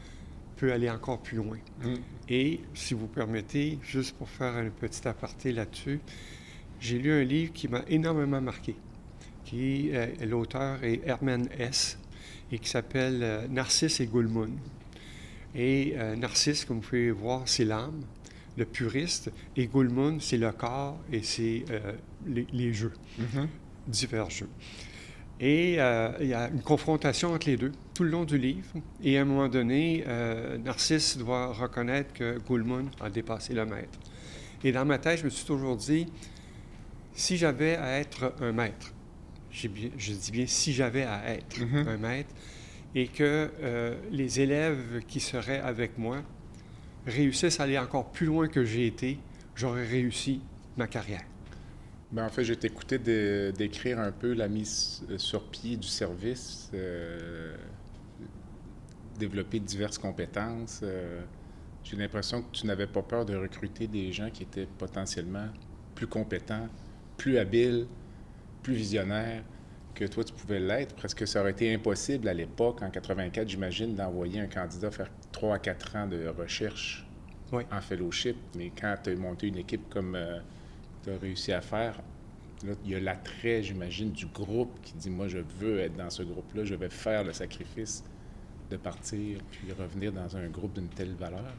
peut 0.57 0.73
aller 0.73 0.91
encore 0.91 1.19
plus 1.19 1.39
loin. 1.39 1.59
Mm. 1.83 1.95
Et 2.29 2.61
si 2.75 2.95
vous 2.95 3.07
permettez, 3.07 3.79
juste 3.83 4.17
pour 4.17 4.29
faire 4.29 4.57
un 4.57 4.69
petit 4.69 5.07
aparté 5.07 5.53
là-dessus, 5.53 6.01
j'ai 6.81 6.99
lu 6.99 7.13
un 7.13 7.23
livre 7.23 7.53
qui 7.53 7.69
m'a 7.69 7.83
énormément 7.89 8.41
marqué, 8.41 8.75
qui 9.45 9.91
euh, 9.93 10.07
l'auteur 10.27 10.83
est 10.83 11.07
Herman 11.07 11.49
S. 11.59 11.99
et 12.51 12.59
qui 12.59 12.69
s'appelle 12.69 13.21
euh, 13.23 13.49
Narcisse 13.49 14.01
et 14.01 14.07
Goulmoun. 14.07 14.59
Et 15.55 15.95
euh, 15.97 16.17
Narcisse, 16.17 16.65
comme 16.65 16.81
vous 16.81 16.89
pouvez 16.89 17.11
voir, 17.13 17.43
c'est 17.47 17.65
l'âme, 17.65 18.03
le 18.57 18.65
puriste, 18.65 19.31
et 19.57 19.67
Goulmoun, 19.67 20.21
c'est 20.21 20.37
le 20.37 20.51
corps 20.51 20.99
et 21.13 21.23
c'est 21.23 21.65
les, 22.27 22.73
jeux, 22.73 22.93
mm-hmm. 23.21 23.47
divers 23.87 24.31
jeux. 24.31 24.49
Et 25.39 25.77
euh, 25.79 26.11
il 26.21 26.29
y 26.29 26.35
a 26.35 26.49
une 26.49 26.63
confrontation 26.63 27.35
entre 27.35 27.47
les 27.47 27.57
deux 27.57 27.73
tout 27.95 28.05
le 28.05 28.11
long 28.11 28.25
du 28.25 28.39
livre. 28.39 28.69
Et 29.03 29.19
à 29.19 29.23
un 29.23 29.25
moment 29.25 29.49
donné, 29.49 30.05
euh, 30.07 30.57
Narcisse 30.59 31.19
doit 31.19 31.53
reconnaître 31.53 32.13
que 32.15 32.39
Goulmoun 32.39 32.91
a 33.01 33.11
dépassé 33.11 33.55
le 33.55 33.67
maître. 33.67 33.99
Et 34.65 34.73
dans 34.73 34.85
ma 34.85 34.99
tête, 34.99 35.21
je 35.21 35.25
me 35.25 35.31
suis 35.31 35.47
toujours 35.47 35.77
dit, 35.77 36.07
si 37.13 37.37
j'avais 37.37 37.77
à 37.77 37.99
être 37.99 38.35
un 38.41 38.53
maître, 38.53 38.93
je 39.51 39.69
dis 39.69 40.31
bien 40.33 40.47
si 40.47 40.73
j'avais 40.73 41.05
à 41.05 41.35
être 41.35 41.59
mm-hmm. 41.59 41.89
un 41.89 41.97
maître, 41.97 42.35
et 42.95 43.09
que 43.09 43.51
euh, 43.61 43.95
les 44.11 44.41
élèves 44.41 45.03
qui 45.07 45.21
seraient 45.21 45.61
avec 45.61 45.99
moi 45.99 46.23
réussissent 47.07 47.61
à 47.61 47.65
aller 47.65 47.79
encore 47.79 48.11
plus 48.11 48.27
loin 48.27 48.49
que 48.49 48.65
j'ai 48.65 48.87
été, 48.87 49.19
j'aurais 49.55 49.87
réussi 49.87 50.41
ma 50.77 50.87
carrière. 50.87 51.25
Ben, 52.13 52.25
en 52.25 52.29
fait, 52.29 52.45
j'ai 52.45 52.57
écouté 52.65 52.99
décrire 53.53 53.99
un 53.99 54.13
peu 54.13 54.33
la 54.33 54.47
mise 54.47 55.05
euh, 55.11 55.19
sur 55.19 55.43
pied 55.51 55.77
du 55.77 55.89
service, 55.89 56.71
euh, 56.73 57.57
développer 59.19 59.59
diverses 59.59 59.99
compétences. 59.99 60.81
Euh, 60.85 61.21
j'ai 61.83 61.97
l'impression 61.97 62.43
que 62.43 62.51
tu 62.53 62.67
n'avais 62.67 62.87
pas 62.87 63.03
peur 63.03 63.25
de 63.25 63.35
recruter 63.35 63.89
des 63.89 64.13
gens 64.13 64.31
qui 64.31 64.45
étaient 64.45 64.69
potentiellement 64.79 65.49
plus 65.97 66.07
compétents, 66.07 66.69
plus 67.17 67.39
habiles, 67.39 67.87
plus 68.63 68.75
visionnaires 68.75 69.43
que 69.95 70.05
toi 70.05 70.23
tu 70.23 70.33
pouvais 70.35 70.61
l'être, 70.61 70.95
parce 71.01 71.15
que 71.15 71.25
ça 71.27 71.41
aurait 71.41 71.53
été 71.53 71.73
impossible 71.73 72.29
à 72.29 72.35
l'époque, 72.35 72.83
en 72.83 72.91
84, 72.91 73.49
j'imagine, 73.49 73.95
d'envoyer 73.95 74.41
un 74.41 74.47
candidat 74.47 74.91
faire 74.91 75.11
3 75.33 75.55
à 75.55 75.59
4 75.59 75.97
ans 75.97 76.07
de 76.07 76.29
recherche 76.29 77.07
en 77.53 77.81
fellowship. 77.81 78.37
Mais 78.57 78.71
quand 78.79 78.95
tu 79.03 79.11
as 79.11 79.17
monté 79.17 79.47
une 79.49 79.57
équipe 79.57 79.89
comme 79.89 80.17
réussi 81.13 81.53
à 81.53 81.61
faire, 81.61 82.01
là, 82.65 82.73
il 82.85 82.91
y 82.91 82.95
a 82.95 83.01
l'attrait, 83.01 83.63
j'imagine, 83.63 84.11
du 84.11 84.27
groupe 84.27 84.81
qui 84.83 84.95
dit 84.95 85.11
Moi, 85.11 85.29
je 85.29 85.39
veux 85.39 85.81
être 85.81 85.97
dans 85.97 86.11
ce 86.11 86.23
groupe-là, 86.23 86.65
je 86.65 86.75
vais 86.75 86.91
faire 86.91 87.25
le 87.25 87.33
sacrifice 87.33 88.05
de 88.71 88.77
partir 88.77 89.39
puis 89.51 89.73
revenir 89.73 90.13
dans 90.13 90.37
un 90.37 90.49
groupe 90.49 90.75
d'une 90.75 90.89
telle 90.89 91.15
valeur. 91.15 91.53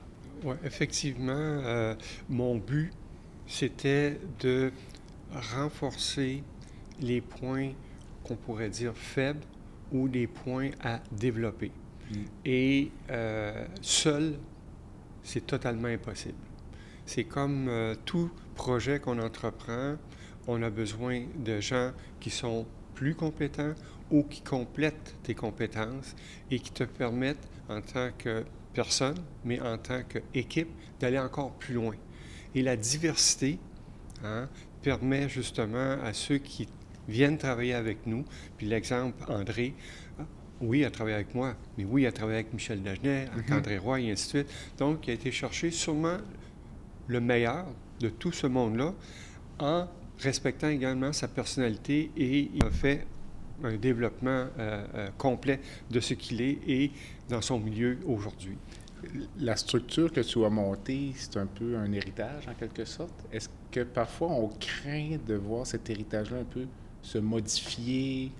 Oui, 0.44 0.56
effectivement, 0.64 1.34
euh, 1.34 1.96
mon 2.30 2.58
but, 2.58 2.92
c'était 3.48 4.20
de 4.40 4.72
renforcer 5.32 6.44
les 7.00 7.22
points 7.22 7.72
qu'on 8.24 8.36
pourrait 8.36 8.70
dire 8.70 8.96
faibles 8.96 9.44
ou 9.92 10.10
des 10.10 10.28
points 10.28 10.72
à 10.84 11.00
développer. 11.12 11.72
Mm. 12.12 12.16
Et 12.46 12.92
euh, 13.10 13.66
seul, 13.82 14.38
c'est 15.24 15.46
totalement 15.46 15.88
impossible. 15.88 16.38
C'est 17.06 17.24
comme 17.24 17.68
euh, 17.70 17.96
tout 18.06 18.30
projet 18.58 19.00
qu'on 19.00 19.20
entreprend, 19.20 19.96
on 20.48 20.62
a 20.63 20.70
besoin 20.70 21.24
de 21.38 21.62
gens 21.62 21.91
qui 22.20 22.30
sont 22.30 22.65
plus 22.96 23.15
compétents 23.15 23.74
ou 24.12 24.24
qui 24.24 24.41
complètent 24.41 25.15
tes 25.24 25.36
compétences 25.36 26.15
et 26.52 26.60
qui 26.60 26.72
te 26.72 26.84
permettent 26.84 27.48
en 27.70 27.82
tant 27.82 28.10
que 28.17 28.43
personne, 28.74 29.17
mais 29.46 29.60
en 29.62 29.78
tant 29.78 30.02
qu'équipe, 30.04 30.70
d'aller 31.00 31.20
encore 31.20 31.52
plus 31.54 31.76
loin. 31.76 31.96
Et 32.56 32.62
la 32.63 32.76
diversité 32.76 33.60
hein, 34.24 34.50
permet 34.82 35.30
justement 35.30 35.98
à 36.04 36.13
ceux 36.13 36.39
qui 36.39 36.67
viennent 37.08 37.38
travailler 37.38 37.74
avec 37.74 38.06
nous, 38.06 38.26
puis 38.58 38.67
l'exemple, 38.67 39.24
André, 39.32 39.74
ah, 40.20 40.24
oui, 40.62 40.80
il 40.80 40.86
a 40.86 40.91
travaillé 40.91 41.15
avec 41.15 41.36
moi, 41.36 41.56
mais 41.78 41.86
oui, 41.86 42.04
il 42.04 42.08
a 42.08 42.12
travaillé 42.12 42.39
avec 42.39 42.54
Michel 42.54 42.82
Dagenet, 42.82 43.28
avec 43.32 43.50
mm-hmm. 43.50 43.58
André 43.58 43.78
Roy, 43.78 44.02
et 44.02 44.12
ainsi 44.12 44.26
de 44.26 44.30
suite. 44.39 44.54
Donc, 44.78 45.08
il 45.08 45.12
a 45.12 45.13
été 45.13 45.32
chercher 45.32 45.72
sûrement 45.72 46.17
le 47.08 47.22
meilleur 47.22 47.65
de 48.00 48.10
tout 48.10 48.32
ce 48.32 48.48
monde-là 48.48 48.94
en 49.60 49.88
respectant 50.20 50.70
également 50.70 51.14
sa 51.14 51.28
personnalité 51.28 52.12
et 52.18 52.52
il 52.54 52.64
a 52.64 52.72
fait 52.72 53.06
un 53.64 53.76
développement 53.76 54.48
euh, 54.60 54.86
euh, 54.96 55.10
complet 55.18 55.60
de 55.90 56.00
ce 56.00 56.14
qu'il 56.14 56.42
est 56.42 56.60
et 56.68 56.92
dans 57.30 57.42
son 57.42 57.60
milieu 57.60 58.00
aujourd'hui. 58.06 58.58
La 59.40 59.56
structure 59.56 60.12
que 60.12 60.22
tu 60.22 60.44
as 60.44 60.50
montée, 60.50 61.14
c'est 61.16 61.38
un 61.38 61.46
peu 61.46 61.78
un 61.78 61.92
héritage 61.92 62.48
en 62.48 62.54
quelque 62.54 62.86
sorte. 62.86 63.14
Est-ce 63.32 63.50
que 63.72 63.82
parfois 63.82 64.30
on 64.30 64.48
craint 64.48 65.18
de 65.26 65.36
voir 65.36 65.68
cet 65.68 65.90
héritage-là 65.90 66.38
un 66.40 66.44
peu 66.44 66.66
se 67.02 67.18
modifier, 67.20 68.32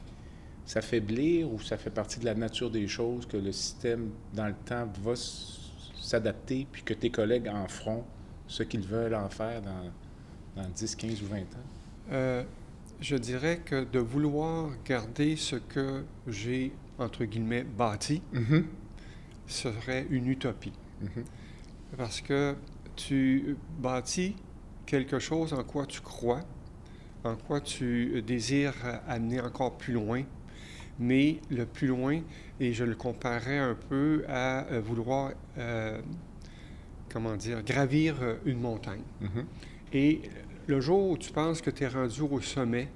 s'affaiblir 0.66 1.52
ou 1.52 1.60
ça 1.62 1.78
fait 1.78 1.90
partie 1.90 2.20
de 2.20 2.26
la 2.26 2.34
nature 2.34 2.70
des 2.70 2.88
choses 2.88 3.26
que 3.26 3.38
le 3.38 3.52
système 3.52 4.10
dans 4.34 4.48
le 4.48 4.56
temps 4.66 4.88
va 5.02 5.14
s'adapter 5.16 6.68
puis 6.72 6.84
que 6.84 6.94
tes 6.94 7.10
collègues 7.10 7.48
en 7.48 7.68
feront 7.68 8.04
ce 8.48 8.64
qu'ils 8.64 8.86
veulent 8.86 9.16
en 9.16 9.30
faire 9.30 9.62
dans, 9.62 10.62
dans 10.62 10.70
10, 10.70 10.96
15 10.96 11.24
ou 11.24 11.28
20 11.28 11.38
ans? 11.38 11.44
Euh, 12.12 12.44
je 13.00 13.16
dirais 13.16 13.62
que 13.64 13.84
de 13.84 14.00
vouloir 14.00 14.72
garder 14.86 15.36
ce 15.36 15.56
que 15.56 16.04
j'ai, 16.28 16.74
entre 16.98 17.26
guillemets, 17.26 17.64
bâti, 17.64 18.22
mm-hmm. 18.34 18.64
serait 19.46 20.08
une 20.10 20.28
utopie. 20.28 20.74
Mm-hmm. 21.04 21.24
Parce 21.98 22.22
que 22.22 22.56
tu 22.96 23.56
bâtis 23.80 24.36
quelque 24.86 25.20
chose 25.20 25.54
en 25.54 25.64
quoi 25.64 25.86
tu 25.86 26.02
crois, 26.02 26.42
en 27.24 27.36
quoi 27.36 27.62
tu 27.62 28.22
désires 28.22 28.74
amener 29.08 29.42
encore 29.42 29.78
plus 29.78 29.94
loin, 29.94 30.24
mais 31.00 31.40
le 31.50 31.66
plus 31.66 31.88
loin, 31.88 32.22
et 32.60 32.74
je 32.74 32.84
le 32.84 32.96
comparais 32.96 33.58
un 33.58 33.76
peu 33.76 34.24
à 34.28 34.66
euh, 34.66 34.82
vouloir 34.82 35.32
euh, 35.58 36.02
comment 37.12 37.36
dire, 37.36 37.64
gravir 37.64 38.16
euh, 38.22 38.36
une 38.46 38.60
montagne. 38.60 39.02
Mm-hmm. 39.22 39.46
Et 39.94 40.22
le 40.68 40.82
jour 40.82 41.12
où 41.12 41.18
tu 41.18 41.32
penses 41.32 41.62
que 41.62 41.70
tu 41.70 41.84
es 41.84 41.88
rendu 41.88 42.22
au 42.22 42.42
sommet, 42.42 42.90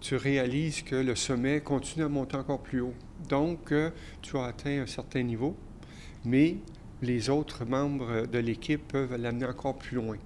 tu 0.00 0.16
réalises 0.16 0.82
que 0.82 0.96
le 0.96 1.14
sommet 1.14 1.60
continue 1.60 2.04
à 2.04 2.08
monter 2.08 2.36
encore 2.36 2.62
plus 2.62 2.80
haut. 2.80 2.94
Donc, 3.28 3.72
euh, 3.72 3.90
tu 4.22 4.36
as 4.38 4.44
atteint 4.44 4.82
un 4.82 4.86
certain 4.86 5.22
niveau, 5.22 5.56
mais 6.24 6.56
les 7.02 7.28
autres 7.28 7.64
membres 7.64 8.26
de 8.26 8.38
l'équipe 8.38 8.88
peuvent 8.88 9.16
l'amener 9.16 9.46
encore 9.46 9.76
plus 9.76 9.96
loin. 9.96 10.16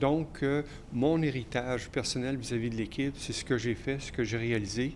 Donc, 0.00 0.44
mon 0.92 1.20
héritage 1.22 1.88
personnel 1.88 2.36
vis-à-vis 2.36 2.70
de 2.70 2.76
l'équipe, 2.76 3.14
c'est 3.16 3.32
ce 3.32 3.44
que 3.44 3.58
j'ai 3.58 3.74
fait, 3.74 3.98
ce 3.98 4.12
que 4.12 4.22
j'ai 4.22 4.36
réalisé. 4.36 4.94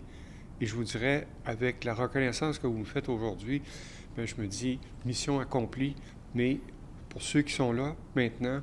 Et 0.61 0.65
je 0.65 0.75
vous 0.75 0.83
dirais, 0.83 1.27
avec 1.45 1.83
la 1.83 1.93
reconnaissance 1.93 2.59
que 2.59 2.67
vous 2.67 2.77
me 2.77 2.85
faites 2.85 3.09
aujourd'hui, 3.09 3.61
ben, 4.15 4.25
je 4.25 4.35
me 4.37 4.47
dis, 4.47 4.79
mission 5.05 5.39
accomplie, 5.39 5.95
mais 6.35 6.59
pour 7.13 7.21
ceux 7.21 7.43
qui 7.43 7.53
sont 7.53 7.71
là 7.71 7.95
maintenant, 8.15 8.61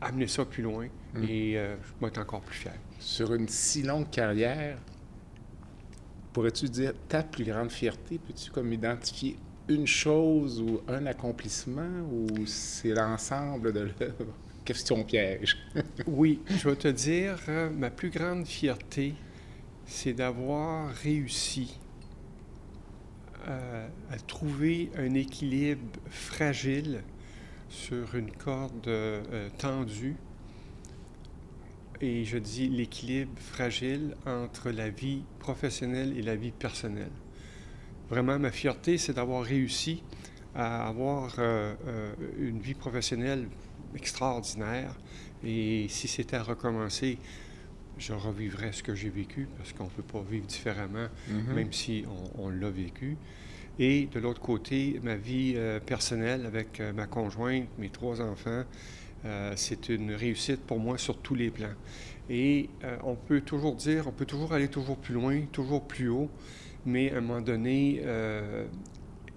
amener 0.00 0.26
ça 0.26 0.44
plus 0.44 0.62
loin 0.62 0.86
mm. 1.14 1.24
et 1.24 1.58
euh, 1.58 1.76
je 1.82 2.00
vais 2.00 2.08
être 2.08 2.18
encore 2.18 2.42
plus 2.42 2.58
fier. 2.58 2.74
Sur 3.00 3.34
une 3.34 3.48
si 3.48 3.82
longue 3.82 4.10
carrière, 4.10 4.78
pourrais-tu 6.32 6.68
dire 6.68 6.92
ta 7.08 7.22
plus 7.22 7.44
grande 7.44 7.70
fierté? 7.70 8.18
Peux-tu 8.18 8.50
comme 8.50 8.72
identifier 8.72 9.36
une 9.68 9.86
chose 9.86 10.60
ou 10.60 10.80
un 10.86 11.06
accomplissement 11.06 12.02
ou 12.12 12.46
c'est 12.46 12.92
l'ensemble 12.92 13.72
de 13.72 13.80
l'œuvre? 13.80 14.34
Question 14.64 15.02
piège. 15.04 15.56
oui, 16.06 16.40
je 16.50 16.68
vais 16.68 16.76
te 16.76 16.88
dire, 16.88 17.38
euh, 17.48 17.70
ma 17.70 17.88
plus 17.88 18.10
grande 18.10 18.46
fierté, 18.46 19.14
c'est 19.86 20.12
d'avoir 20.12 20.90
réussi 20.90 21.78
euh, 23.48 23.88
à 24.10 24.18
trouver 24.18 24.90
un 24.98 25.14
équilibre 25.14 26.00
fragile 26.10 27.02
sur 27.68 28.14
une 28.14 28.30
corde 28.30 28.88
euh, 28.88 29.48
tendue. 29.58 30.16
Et 32.00 32.24
je 32.24 32.36
dis 32.36 32.68
l'équilibre 32.68 33.32
fragile 33.38 34.14
entre 34.26 34.70
la 34.70 34.90
vie 34.90 35.22
professionnelle 35.38 36.16
et 36.16 36.22
la 36.22 36.36
vie 36.36 36.50
personnelle. 36.50 37.12
Vraiment, 38.10 38.38
ma 38.38 38.50
fierté, 38.50 38.98
c'est 38.98 39.14
d'avoir 39.14 39.42
réussi 39.42 40.02
à 40.54 40.86
avoir 40.88 41.34
euh, 41.38 41.74
euh, 41.86 42.14
une 42.38 42.60
vie 42.60 42.74
professionnelle 42.74 43.48
extraordinaire. 43.94 44.94
Et 45.42 45.86
si 45.88 46.06
c'était 46.06 46.36
à 46.36 46.42
recommencer, 46.42 47.18
je 47.98 48.12
revivrais 48.12 48.72
ce 48.72 48.82
que 48.82 48.94
j'ai 48.94 49.10
vécu, 49.10 49.48
parce 49.56 49.72
qu'on 49.72 49.84
ne 49.84 49.90
peut 49.90 50.02
pas 50.02 50.22
vivre 50.22 50.46
différemment, 50.46 51.08
mm-hmm. 51.30 51.54
même 51.54 51.72
si 51.72 52.04
on 52.38 52.50
l'a 52.50 52.70
vécu. 52.70 53.16
Et 53.78 54.06
de 54.06 54.20
l'autre 54.20 54.40
côté, 54.40 55.00
ma 55.02 55.16
vie 55.16 55.54
euh, 55.56 55.80
personnelle 55.80 56.46
avec 56.46 56.80
euh, 56.80 56.92
ma 56.92 57.06
conjointe, 57.06 57.66
mes 57.78 57.90
trois 57.90 58.22
enfants, 58.22 58.64
euh, 59.24 59.52
c'est 59.54 59.90
une 59.90 60.12
réussite 60.12 60.60
pour 60.60 60.78
moi 60.78 60.96
sur 60.96 61.18
tous 61.18 61.34
les 61.34 61.50
plans. 61.50 61.74
Et 62.28 62.68
on 63.04 63.14
peut 63.14 63.40
toujours 63.40 63.76
dire, 63.76 64.08
on 64.08 64.10
peut 64.10 64.24
toujours 64.24 64.52
aller 64.52 64.66
toujours 64.66 64.96
plus 64.96 65.14
loin, 65.14 65.42
toujours 65.52 65.82
plus 65.82 66.08
haut, 66.08 66.28
mais 66.84 67.12
à 67.12 67.18
un 67.18 67.20
moment 67.20 67.40
donné, 67.40 68.02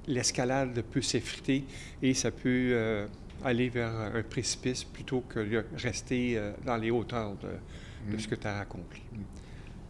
l'escalade 0.07 0.81
peut 0.91 1.03
s'effriter 1.03 1.65
et 2.01 2.15
ça 2.15 2.31
peut 2.31 3.05
aller 3.43 3.69
vers 3.69 3.91
un 3.91 4.23
précipice 4.23 4.85
plutôt 4.85 5.21
que 5.21 5.39
de 5.39 5.63
rester 5.77 6.41
dans 6.65 6.77
les 6.77 6.89
hauteurs 6.89 7.35
de, 7.35 8.17
ce 8.17 8.25
mm. 8.25 8.29
que 8.31 8.35
tu 8.35 8.47
as 8.47 8.57
accompli. 8.57 9.03
Mm. 9.13 9.17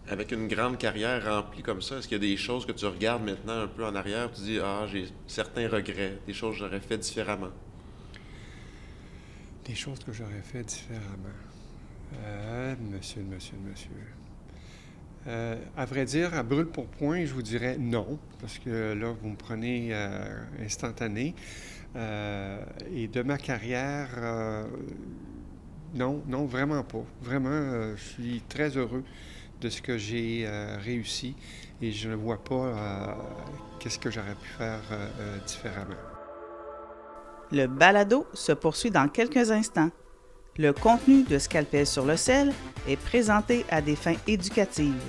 Avec 0.10 0.32
une 0.32 0.48
grande 0.48 0.80
carrière 0.80 1.24
remplie 1.24 1.62
comme 1.62 1.84
ça, 1.84 1.98
est-ce 1.98 2.08
qu'il 2.08 2.18
y 2.18 2.26
a 2.26 2.28
des 2.28 2.36
choses 2.36 2.66
que 2.66 2.72
tu 2.72 2.88
regardes 2.88 3.24
maintenant 3.24 3.62
un 3.62 3.68
peu 3.68 3.86
en 3.86 3.94
arrière, 3.94 4.32
tu 4.32 4.42
dis 4.42 4.60
Ah, 4.60 4.88
j'ai 4.92 5.06
certains 5.28 5.70
regrets, 5.70 6.18
des 6.26 6.34
choses 6.34 6.56
que 6.56 6.64
j'aurais 6.64 6.80
fait 6.80 6.98
différemment? 6.98 7.52
Des 9.66 9.76
choses 9.76 10.00
que 10.00 10.12
j'aurais 10.12 10.42
fait 10.42 10.64
différemment. 10.64 11.30
Euh, 12.26 12.74
monsieur, 12.92 13.22
monsieur, 13.22 13.58
monsieur. 13.64 13.92
Euh, 15.28 15.56
à 15.78 15.86
vrai 15.86 16.06
dire, 16.06 16.34
à 16.34 16.42
brûle 16.42 16.66
pour 16.66 16.88
point, 16.88 17.26
je 17.26 17.34
vous 17.36 17.44
dirais 17.44 17.78
non, 17.78 18.18
parce 18.42 18.58
que 18.58 18.94
là, 18.94 19.14
vous 19.22 19.30
me 19.30 19.36
prenez 19.36 19.90
euh, 19.92 20.42
instantané. 20.66 21.36
Et 21.96 23.08
de 23.08 23.22
ma 23.22 23.38
carrière, 23.38 24.10
non, 25.94 26.24
non, 26.28 26.46
vraiment 26.46 26.84
pas. 26.84 27.04
Vraiment, 27.22 27.96
je 27.96 28.02
suis 28.02 28.42
très 28.48 28.78
heureux 28.78 29.04
de 29.62 29.70
ce 29.70 29.82
que 29.82 29.98
j'ai 29.98 30.46
euh, 30.46 30.78
réussi 30.84 31.36
et 31.82 31.92
je 31.92 32.10
ne 32.10 32.16
vois 32.16 32.44
pas 32.44 32.56
euh, 32.56 33.08
qu'est-ce 33.80 34.00
que 34.00 34.12
j'aurais 34.12 34.36
pu 34.36 34.50
faire 34.58 34.82
euh, 34.92 35.38
différemment. 35.46 35.96
Le 37.52 37.68
balado 37.68 38.28
se 38.34 38.52
poursuit 38.52 38.92
dans 38.92 39.08
quelques 39.08 39.52
instants. 39.52 39.90
Le 40.58 40.74
contenu 40.74 41.24
de 41.24 41.40
Scalpel 41.40 41.88
sur 41.88 42.06
le 42.06 42.18
sel 42.18 42.54
est 42.88 42.98
présenté 42.98 43.66
à 43.70 43.82
des 43.82 43.96
fins 43.96 44.18
éducatives. 44.28 45.02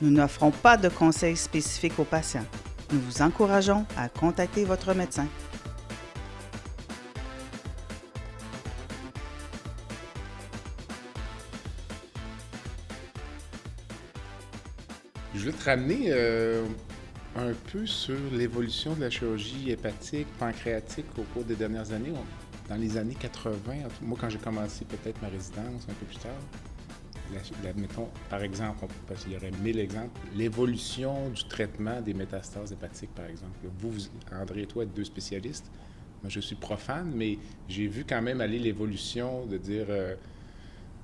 Nous 0.00 0.10
n'offrons 0.10 0.50
pas 0.50 0.76
de 0.76 0.88
conseils 0.88 1.36
spécifiques 1.36 1.98
aux 1.98 2.04
patients. 2.04 2.44
Nous 2.92 3.00
vous 3.00 3.22
encourageons 3.22 3.84
à 3.96 4.08
contacter 4.08 4.64
votre 4.64 4.94
médecin. 4.94 5.26
Ramener 15.68 16.06
euh, 16.06 16.64
un 17.36 17.52
peu 17.70 17.84
sur 17.84 18.16
l'évolution 18.32 18.94
de 18.94 19.02
la 19.02 19.10
chirurgie 19.10 19.70
hépatique, 19.70 20.26
pancréatique 20.38 21.04
au 21.18 21.22
cours 21.24 21.44
des 21.44 21.56
dernières 21.56 21.92
années. 21.92 22.12
Dans 22.70 22.76
les 22.76 22.96
années 22.96 23.14
80, 23.14 23.52
moi, 24.00 24.16
quand 24.18 24.30
j'ai 24.30 24.38
commencé 24.38 24.86
peut-être 24.86 25.20
ma 25.20 25.28
résidence 25.28 25.86
un 25.90 25.92
peu 25.92 26.06
plus 26.06 26.16
tard, 26.16 26.32
mettons, 27.76 28.08
par 28.30 28.42
exemple, 28.42 28.86
parce 29.06 29.24
qu'il 29.24 29.34
y 29.34 29.36
aurait 29.36 29.50
mille 29.62 29.78
exemples, 29.78 30.18
l'évolution 30.34 31.28
du 31.28 31.44
traitement 31.44 32.00
des 32.00 32.14
métastases 32.14 32.72
hépatiques, 32.72 33.14
par 33.14 33.26
exemple. 33.26 33.58
Vous, 33.78 34.08
André 34.32 34.62
et 34.62 34.66
toi, 34.66 34.84
êtes 34.84 34.94
deux 34.94 35.04
spécialistes. 35.04 35.70
Moi, 36.22 36.30
je 36.30 36.40
suis 36.40 36.56
profane, 36.56 37.12
mais 37.14 37.38
j'ai 37.68 37.88
vu 37.88 38.06
quand 38.08 38.22
même 38.22 38.40
aller 38.40 38.58
l'évolution 38.58 39.44
de 39.44 39.58
dire 39.58 39.86
euh, 39.90 40.14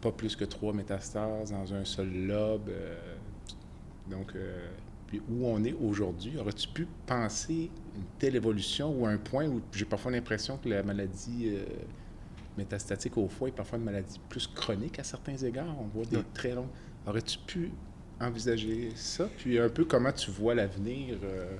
pas 0.00 0.10
plus 0.10 0.34
que 0.36 0.46
trois 0.46 0.72
métastases 0.72 1.50
dans 1.50 1.74
un 1.74 1.84
seul 1.84 2.10
lobe. 2.26 2.70
Euh, 2.70 2.96
donc, 4.10 4.32
euh, 4.34 4.68
puis 5.06 5.20
où 5.30 5.46
on 5.46 5.62
est 5.64 5.72
aujourd'hui, 5.72 6.36
aurais-tu 6.38 6.68
pu 6.68 6.86
penser 7.06 7.70
une 7.96 8.04
telle 8.18 8.36
évolution 8.36 8.94
ou 8.98 9.06
un 9.06 9.16
point 9.16 9.46
où 9.46 9.60
j'ai 9.72 9.84
parfois 9.84 10.12
l'impression 10.12 10.58
que 10.58 10.68
la 10.68 10.82
maladie 10.82 11.52
euh, 11.54 11.64
métastatique 12.58 13.16
au 13.16 13.28
foie 13.28 13.48
est 13.48 13.52
parfois 13.52 13.78
une 13.78 13.84
maladie 13.84 14.20
plus 14.28 14.46
chronique 14.46 14.98
à 14.98 15.04
certains 15.04 15.36
égards? 15.36 15.74
On 15.80 15.86
voit 15.86 16.04
des 16.04 16.22
très 16.34 16.54
longs. 16.54 16.68
Aurais-tu 17.06 17.38
pu 17.38 17.70
envisager 18.20 18.90
ça? 18.94 19.28
Puis 19.38 19.58
un 19.58 19.68
peu 19.68 19.84
comment 19.84 20.12
tu 20.12 20.30
vois 20.30 20.54
l'avenir? 20.54 21.16
Euh? 21.22 21.56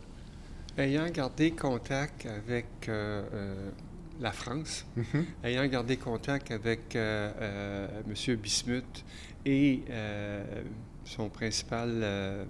Ayant 0.76 1.09
gardé 1.09 1.52
contact 1.52 2.26
avec 2.26 2.66
la 4.20 4.33
France, 4.33 4.85
mm-hmm. 4.98 5.24
ayant 5.44 5.66
gardé 5.66 5.96
contact 5.96 6.50
avec 6.50 6.96
M. 6.96 8.37
Bismuth 8.42 9.04
et 9.46 9.83
son 11.05 11.29
principal 11.29 12.01
euh, 12.03 12.45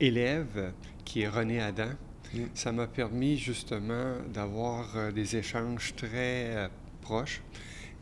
élève, 0.00 0.72
qui 1.04 1.22
est 1.22 1.28
René 1.28 1.60
Adam. 1.60 1.90
Mm. 2.34 2.38
Ça 2.54 2.72
m'a 2.72 2.86
permis 2.86 3.36
justement 3.36 4.14
d'avoir 4.32 4.96
euh, 4.96 5.12
des 5.12 5.36
échanges 5.36 5.94
très 5.96 6.56
euh, 6.56 6.68
proches. 7.02 7.42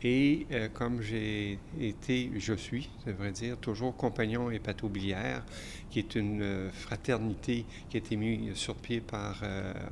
Et 0.03 0.45
comme 0.75 1.01
j'ai 1.01 1.57
été, 1.79 2.29
je 2.37 2.53
suis, 2.53 2.91
ça 3.03 3.11
vrai 3.13 3.31
dire, 3.31 3.57
toujours 3.57 3.95
compagnon 3.95 4.51
hépatobiliaire, 4.51 5.43
qui 5.89 5.97
est 5.97 6.13
une 6.13 6.69
fraternité 6.71 7.65
qui 7.89 7.97
a 7.97 7.99
été 7.99 8.15
mise 8.15 8.53
sur 8.53 8.75
pied 8.75 9.01
par 9.01 9.41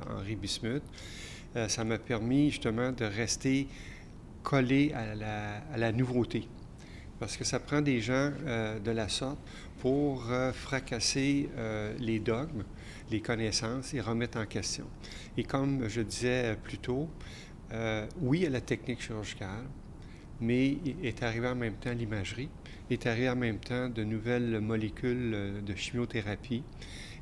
Henri 0.08 0.36
Bismuth, 0.36 0.84
ça 1.66 1.82
m'a 1.82 1.98
permis 1.98 2.50
justement 2.50 2.92
de 2.92 3.04
rester 3.04 3.66
collé 4.44 4.92
à 4.92 5.16
la, 5.16 5.56
à 5.72 5.78
la 5.78 5.90
nouveauté 5.90 6.46
parce 7.18 7.36
que 7.36 7.44
ça 7.44 7.58
prend 7.58 7.80
des 7.80 8.00
gens 8.00 8.30
de 8.84 8.90
la 8.90 9.08
sorte 9.08 9.38
pour 9.84 10.30
euh, 10.30 10.50
fracasser 10.54 11.50
euh, 11.58 11.92
les 11.98 12.18
dogmes, 12.18 12.64
les 13.10 13.20
connaissances 13.20 13.92
et 13.92 14.00
remettre 14.00 14.38
en 14.38 14.46
question. 14.46 14.86
Et 15.36 15.44
comme 15.44 15.90
je 15.90 16.00
disais 16.00 16.56
plus 16.64 16.78
tôt, 16.78 17.10
oui, 18.22 18.38
il 18.38 18.42
y 18.44 18.46
a 18.46 18.50
la 18.50 18.62
technique 18.62 19.02
chirurgicale, 19.02 19.66
mais 20.40 20.78
est 21.02 21.22
arrivé 21.22 21.48
en 21.48 21.54
même 21.54 21.74
temps 21.74 21.92
l'imagerie, 21.92 22.48
est 22.88 23.06
arrivé 23.06 23.28
en 23.28 23.36
même 23.36 23.58
temps 23.58 23.90
de 23.90 24.04
nouvelles 24.04 24.58
molécules 24.60 25.62
de 25.62 25.74
chimiothérapie 25.74 26.62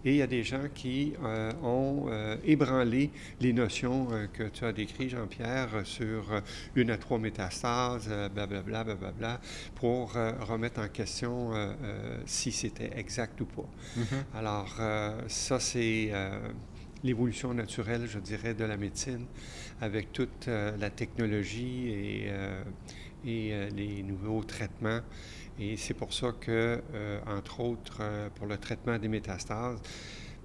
et 0.05 0.11
il 0.11 0.17
y 0.17 0.23
a 0.23 0.27
des 0.27 0.43
gens 0.43 0.69
qui 0.75 1.15
euh, 1.23 1.53
ont 1.63 2.07
euh, 2.09 2.37
ébranlé 2.45 3.11
les 3.41 3.53
notions 3.53 4.09
euh, 4.11 4.27
que 4.33 4.45
tu 4.45 4.65
as 4.65 4.73
décrites, 4.73 5.11
Jean-Pierre, 5.11 5.69
sur 5.85 6.43
une 6.75 6.91
à 6.91 6.97
trois 6.97 7.19
métastases, 7.19 8.09
blablabla, 8.35 8.85
blablabla, 8.85 9.41
pour 9.75 10.13
remettre 10.13 10.81
en 10.81 10.89
question 10.89 11.53
si 12.27 12.53
c'était 12.53 12.91
exact 12.97 13.41
ou 13.41 13.47
pas. 13.47 13.69
Mm-hmm. 13.99 14.39
Alors, 14.39 14.81
ça, 15.29 15.61
c'est 15.61 16.13
l'évolution 17.03 17.55
naturelle, 17.55 18.07
je 18.07 18.19
dirais, 18.19 18.55
de 18.55 18.65
la 18.65 18.77
médecine, 18.77 19.27
avec 19.81 20.13
toute 20.13 20.47
la 20.47 20.91
technologie 20.91 21.89
et, 21.89 22.31
et 23.25 23.71
les 23.75 24.03
nouveaux 24.03 24.43
traitements. 24.43 25.01
Et 25.59 25.77
c'est 25.77 25.95
pour 25.95 26.13
ça 26.13 26.33
que, 26.41 26.81
euh, 26.95 27.21
entre 27.27 27.61
autres, 27.61 27.99
euh, 28.01 28.29
pour 28.35 28.47
le 28.47 28.57
traitement 28.57 28.99
des 28.99 29.09
métastases, 29.09 29.81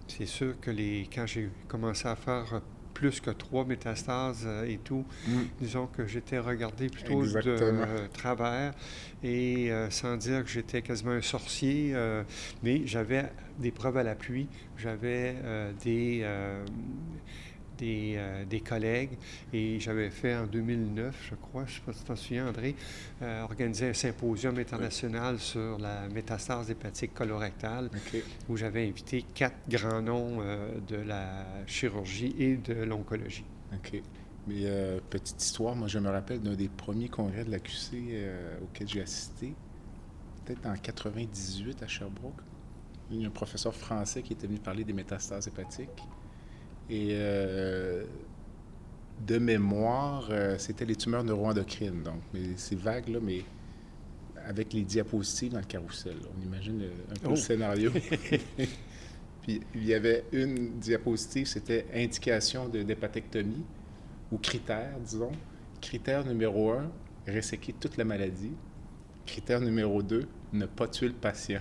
c'est 0.07 0.25
sûr 0.25 0.59
que 0.59 0.71
les, 0.71 1.07
quand 1.13 1.25
j'ai 1.25 1.49
commencé 1.67 2.07
à 2.07 2.15
faire 2.15 2.61
plus 2.93 3.19
que 3.19 3.29
trois 3.29 3.63
métastases 3.63 4.45
euh, 4.45 4.65
et 4.65 4.79
tout. 4.79 5.05
Mm. 5.27 5.31
Disons 5.61 5.87
que 5.87 6.07
j'étais 6.07 6.39
regardé 6.39 6.89
plutôt 6.89 7.23
Exactement. 7.23 7.85
de 7.85 8.07
travers 8.11 8.73
et 9.23 9.71
sans 9.89 10.17
dire 10.17 10.43
que 10.43 10.49
j'étais 10.49 10.81
quasiment 10.81 11.11
un 11.11 11.21
sorcier, 11.21 11.95
mais 12.63 12.85
j'avais 12.85 13.31
des 13.57 13.71
preuves 13.71 13.97
à 13.97 14.03
l'appui. 14.03 14.47
J'avais 14.77 15.35
des, 15.83 16.23
des, 17.77 18.15
euh, 18.17 18.45
des 18.45 18.59
collègues 18.59 19.17
et 19.53 19.79
j'avais 19.79 20.09
fait 20.09 20.35
en 20.35 20.45
2009, 20.45 21.15
je 21.29 21.35
crois, 21.35 21.65
je 21.65 21.71
ne 21.71 21.75
sais 21.75 21.81
pas 21.85 21.93
si 21.93 21.99
tu 21.99 22.05
t'en 22.05 22.15
souviens, 22.15 22.47
André, 22.47 22.75
euh, 23.21 23.41
organisé 23.43 23.89
un 23.89 23.93
symposium 23.93 24.57
international 24.57 25.39
sur 25.39 25.77
la 25.79 26.07
métastase 26.09 26.69
hépatique 26.69 27.13
colorectale 27.13 27.89
où 28.49 28.57
j'avais 28.57 28.87
invité 28.87 29.23
quatre 29.33 29.57
grands 29.69 30.01
noms 30.01 30.37
euh, 30.41 30.69
de 30.87 30.97
la 30.97 31.45
chirurgie 31.65 32.35
et 32.37 32.57
de 32.57 32.73
l'oncologie. 32.83 33.45
OK. 33.73 34.01
Mais 34.47 34.63
petite 35.09 35.43
histoire, 35.43 35.75
moi, 35.75 35.89
je 35.89 35.99
me 35.99 36.09
rappelle 36.09 36.39
d'un 36.39 36.53
des 36.53 36.69
premiers 36.69 37.09
congrès 37.09 37.43
de 37.43 37.51
la 37.51 37.59
QC 37.59 37.97
auquel 38.63 38.87
j'ai 38.87 39.01
assisté, 39.01 39.53
peut-être 40.45 40.65
en 40.65 40.73
98 40.73 41.83
à 41.83 41.87
Sherbrooke. 41.87 42.39
Il 43.11 43.21
y 43.21 43.25
a 43.25 43.27
un 43.27 43.31
professeur 43.31 43.75
français 43.75 44.21
qui 44.21 44.31
était 44.31 44.47
venu 44.47 44.59
parler 44.59 44.85
des 44.85 44.93
métastases 44.93 45.47
hépatiques. 45.49 46.01
Et 46.89 47.09
euh, 47.11 48.03
de 49.25 49.37
mémoire, 49.37 50.27
euh, 50.31 50.57
c'était 50.57 50.85
les 50.85 50.95
tumeurs 50.95 51.23
neuroendocrines. 51.23 52.03
Donc, 52.03 52.21
c'est 52.55 52.77
vague, 52.77 53.09
là, 53.09 53.19
mais 53.21 53.41
avec 54.45 54.71
les 54.73 54.83
diapositives 54.83 55.51
dans 55.51 55.59
le 55.59 55.65
carrousel. 55.65 56.15
là. 56.21 56.27
On 56.39 56.45
imagine 56.45 56.79
le- 56.79 56.85
un 57.11 57.15
peu 57.19 57.27
Oh. 57.27 57.29
le 57.31 57.35
scénario. 57.35 57.91
Puis 59.41 59.61
il 59.75 59.85
y 59.85 59.93
avait 59.93 60.23
une 60.31 60.77
diapositive, 60.79 61.47
c'était 61.47 61.85
indication 61.93 62.67
de 62.69 62.83
d'hépatectomie 62.83 63.65
ou 64.31 64.37
critère, 64.37 64.97
disons. 65.03 65.31
Critère 65.81 66.25
numéro 66.25 66.71
un, 66.71 66.89
resséquer 67.27 67.73
toute 67.79 67.97
la 67.97 68.03
maladie. 68.05 68.51
Critère 69.27 69.59
numéro 69.61 70.01
deux, 70.01 70.25
ne 70.53 70.65
pas 70.65 70.87
tuer 70.87 71.07
le 71.09 71.13
patient. 71.13 71.59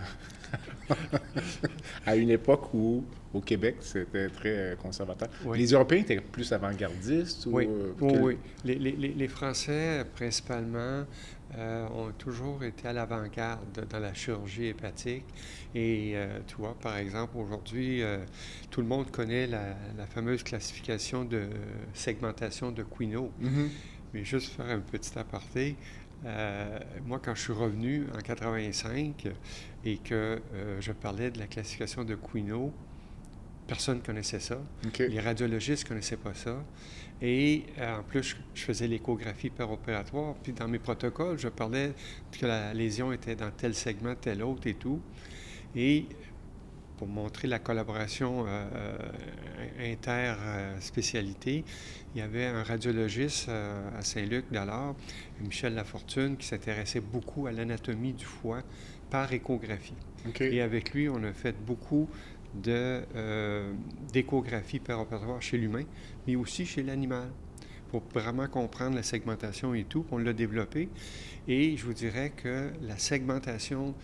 à 2.06 2.14
une 2.16 2.30
époque 2.30 2.72
où, 2.72 3.04
au 3.34 3.40
Québec, 3.40 3.76
c'était 3.80 4.28
très 4.28 4.48
euh, 4.56 4.76
conservateur. 4.76 5.28
Oui. 5.44 5.58
Les 5.58 5.72
Européens 5.72 5.98
étaient 6.00 6.20
plus 6.20 6.52
avant-gardistes 6.52 7.46
ou 7.46 7.56
Oui, 7.56 7.66
euh, 7.68 7.92
oui, 8.00 8.12
quel- 8.12 8.22
oui. 8.22 8.38
Les, 8.64 8.74
les- 8.76 8.92
les- 8.92 9.12
les 9.14 9.28
Français, 9.28 10.04
principalement, 10.14 11.04
euh, 11.58 11.88
ont 11.88 12.12
toujours 12.16 12.62
été 12.62 12.86
à 12.88 12.92
l'avant-garde 12.92 13.84
dans 13.90 13.98
la 13.98 14.14
chirurgie 14.14 14.66
hépatique. 14.66 15.24
Et 15.74 16.12
euh, 16.14 16.38
tu 16.46 16.54
vois, 16.56 16.76
par 16.80 16.96
exemple, 16.98 17.36
aujourd'hui, 17.36 18.02
tout 18.70 18.80
le 18.80 18.86
monde 18.86 19.10
connaît 19.10 19.48
la, 19.48 19.74
la 19.98 20.06
fameuse 20.06 20.44
classification 20.44 21.24
de 21.24 21.48
segmentation 21.94 22.70
de 22.70 22.84
Quino. 22.84 23.32
Mhm. 23.40 23.70
Mais 24.14 24.24
juste 24.24 24.52
faire 24.54 24.66
un 24.66 24.78
petit 24.78 25.18
aparté, 25.18 25.76
euh, 26.26 26.78
moi, 27.06 27.20
quand 27.22 27.34
je 27.34 27.42
suis 27.42 27.52
revenu 27.52 28.06
en 28.14 28.20
85 28.20 29.28
et 29.84 29.98
que 29.98 30.40
euh, 30.54 30.80
je 30.80 30.92
parlais 30.92 31.30
de 31.30 31.38
la 31.38 31.46
classification 31.46 32.04
de 32.04 32.16
Quino, 32.16 32.72
personne 33.68 33.98
ne 33.98 34.02
connaissait 34.02 34.40
ça. 34.40 34.58
Les 34.98 35.20
radiologistes 35.20 35.84
ne 35.84 35.88
connaissaient 35.88 36.16
pas 36.16 36.34
ça. 36.34 36.62
Et 37.22 37.64
euh, 37.78 37.98
en 37.98 38.02
plus, 38.02 38.36
je, 38.54 38.60
faisais 38.62 38.88
l'échographie 38.88 39.52
opératoire. 39.58 40.34
Puis 40.42 40.52
dans 40.52 40.68
mes 40.68 40.80
protocoles, 40.80 41.38
je 41.38 41.48
parlais 41.48 41.92
que 42.32 42.44
la 42.44 42.74
lésion 42.74 43.12
était 43.12 43.36
dans 43.36 43.50
tel 43.50 43.74
segment, 43.74 44.14
tel 44.14 44.42
autre 44.42 44.66
et 44.66 44.74
tout. 44.74 45.00
Et 45.76 46.06
pour 46.96 47.08
montrer 47.08 47.48
la 47.48 47.58
collaboration 47.58 48.46
euh, 48.46 48.66
euh, 48.74 49.92
inter-spécialité, 49.92 51.64
il 52.14 52.18
y 52.18 52.22
avait 52.22 52.46
un 52.46 52.62
radiologiste 52.62 53.48
euh, 53.48 53.98
à 53.98 54.02
Saint-Luc 54.02 54.46
d'alors, 54.50 54.96
Michel 55.40 55.74
Lafortune, 55.74 56.36
qui 56.36 56.46
s'intéressait 56.46 57.00
beaucoup 57.00 57.46
à 57.46 57.52
l'anatomie 57.52 58.12
du 58.12 58.24
foie 58.24 58.62
par 59.10 59.32
échographie. 59.32 59.94
Et 60.40 60.60
avec 60.60 60.92
lui, 60.92 61.08
on 61.08 61.22
a 61.22 61.32
fait 61.32 61.54
beaucoup 61.64 62.08
de, 62.54 63.02
euh, 63.14 63.72
d'échographie 64.12 64.78
opératoire 64.78 65.42
chez 65.42 65.58
l'humain, 65.58 65.84
mais 66.26 66.36
aussi 66.36 66.64
chez 66.64 66.82
l'animal, 66.82 67.30
pour 67.90 68.02
vraiment 68.12 68.48
comprendre 68.48 68.96
la 68.96 69.02
segmentation 69.02 69.74
et 69.74 69.84
tout. 69.84 70.04
On 70.10 70.18
l'a 70.18 70.32
développé. 70.32 70.88
Et 71.46 71.76
je 71.76 71.84
vous 71.84 71.92
dirais 71.92 72.32
que 72.34 72.72
la 72.82 72.98
segmentation 72.98 73.94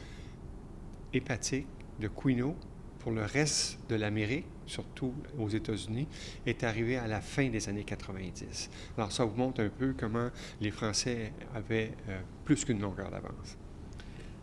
hépatique 1.13 1.67
de 1.99 2.09
Quino 2.09 2.57
pour 3.03 3.13
le 3.13 3.25
reste 3.25 3.79
de 3.89 3.97
l'Amérique, 3.97 4.45
surtout 4.67 5.13
aux 5.39 5.49
États-Unis, 5.49 6.07
est 6.47 6.63
arrivée 6.63 6.97
à 6.97 7.07
la 7.09 7.21
fin 7.21 7.49
des 7.49 7.69
années 7.69 7.85
90. 7.85 8.71
Alors 8.97 9.11
ça 9.11 9.25
vous 9.25 9.37
montre 9.37 9.61
un 9.61 9.69
peu 9.69 9.95
comment 9.99 10.29
les 10.61 10.71
Français 10.71 11.33
avaient 11.55 11.93
euh, 12.09 12.21
plus 12.45 12.65
qu'une 12.65 12.81
longueur 12.81 13.11
d'avance. 13.11 13.57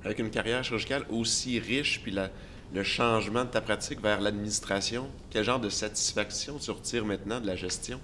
Avec 0.04 0.20
une 0.20 0.30
carrière 0.30 0.64
chirurgicale 0.64 1.06
aussi 1.10 1.60
riche, 1.60 2.02
puis 2.04 2.12
la- 2.12 2.32
le 2.74 2.84
changement 2.84 3.46
de 3.46 3.50
ta 3.50 3.62
pratique 3.62 4.02
vers 4.02 4.22
l'administration, 4.22 5.10
quel 5.30 5.44
genre 5.44 5.60
de 5.60 5.70
satisfaction 5.70 6.58
tu 6.60 6.70
retires 6.72 7.06
maintenant 7.06 7.40
de 7.42 7.48
la 7.48 7.56
gestion? 7.56 8.00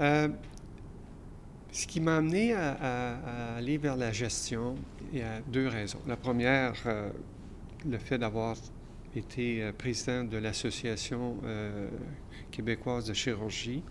Euh, 0.00 0.28
ce 1.72 1.86
qui 1.86 2.00
m'a 2.00 2.16
amené 2.16 2.52
à, 2.52 2.72
à- 2.72 3.14
à 3.54 3.56
aller 3.56 3.78
vers 3.78 3.96
la 3.96 4.12
gestion, 4.12 4.76
il 5.12 5.20
y 5.20 5.22
a 5.22 5.40
deux 5.46 5.68
raisons. 5.68 6.00
La 6.06 6.16
première, 6.16 6.74
euh, 6.86 7.10
le 7.88 7.98
fait 7.98 8.18
d'avoir 8.18 8.56
été 9.16 9.62
euh, 9.62 9.72
président 9.72 10.24
de 10.24 10.36
l'Association 10.36 11.36
euh, 11.44 11.88
québécoise 12.50 13.06
de 13.06 13.14
chirurgie. 13.14 13.82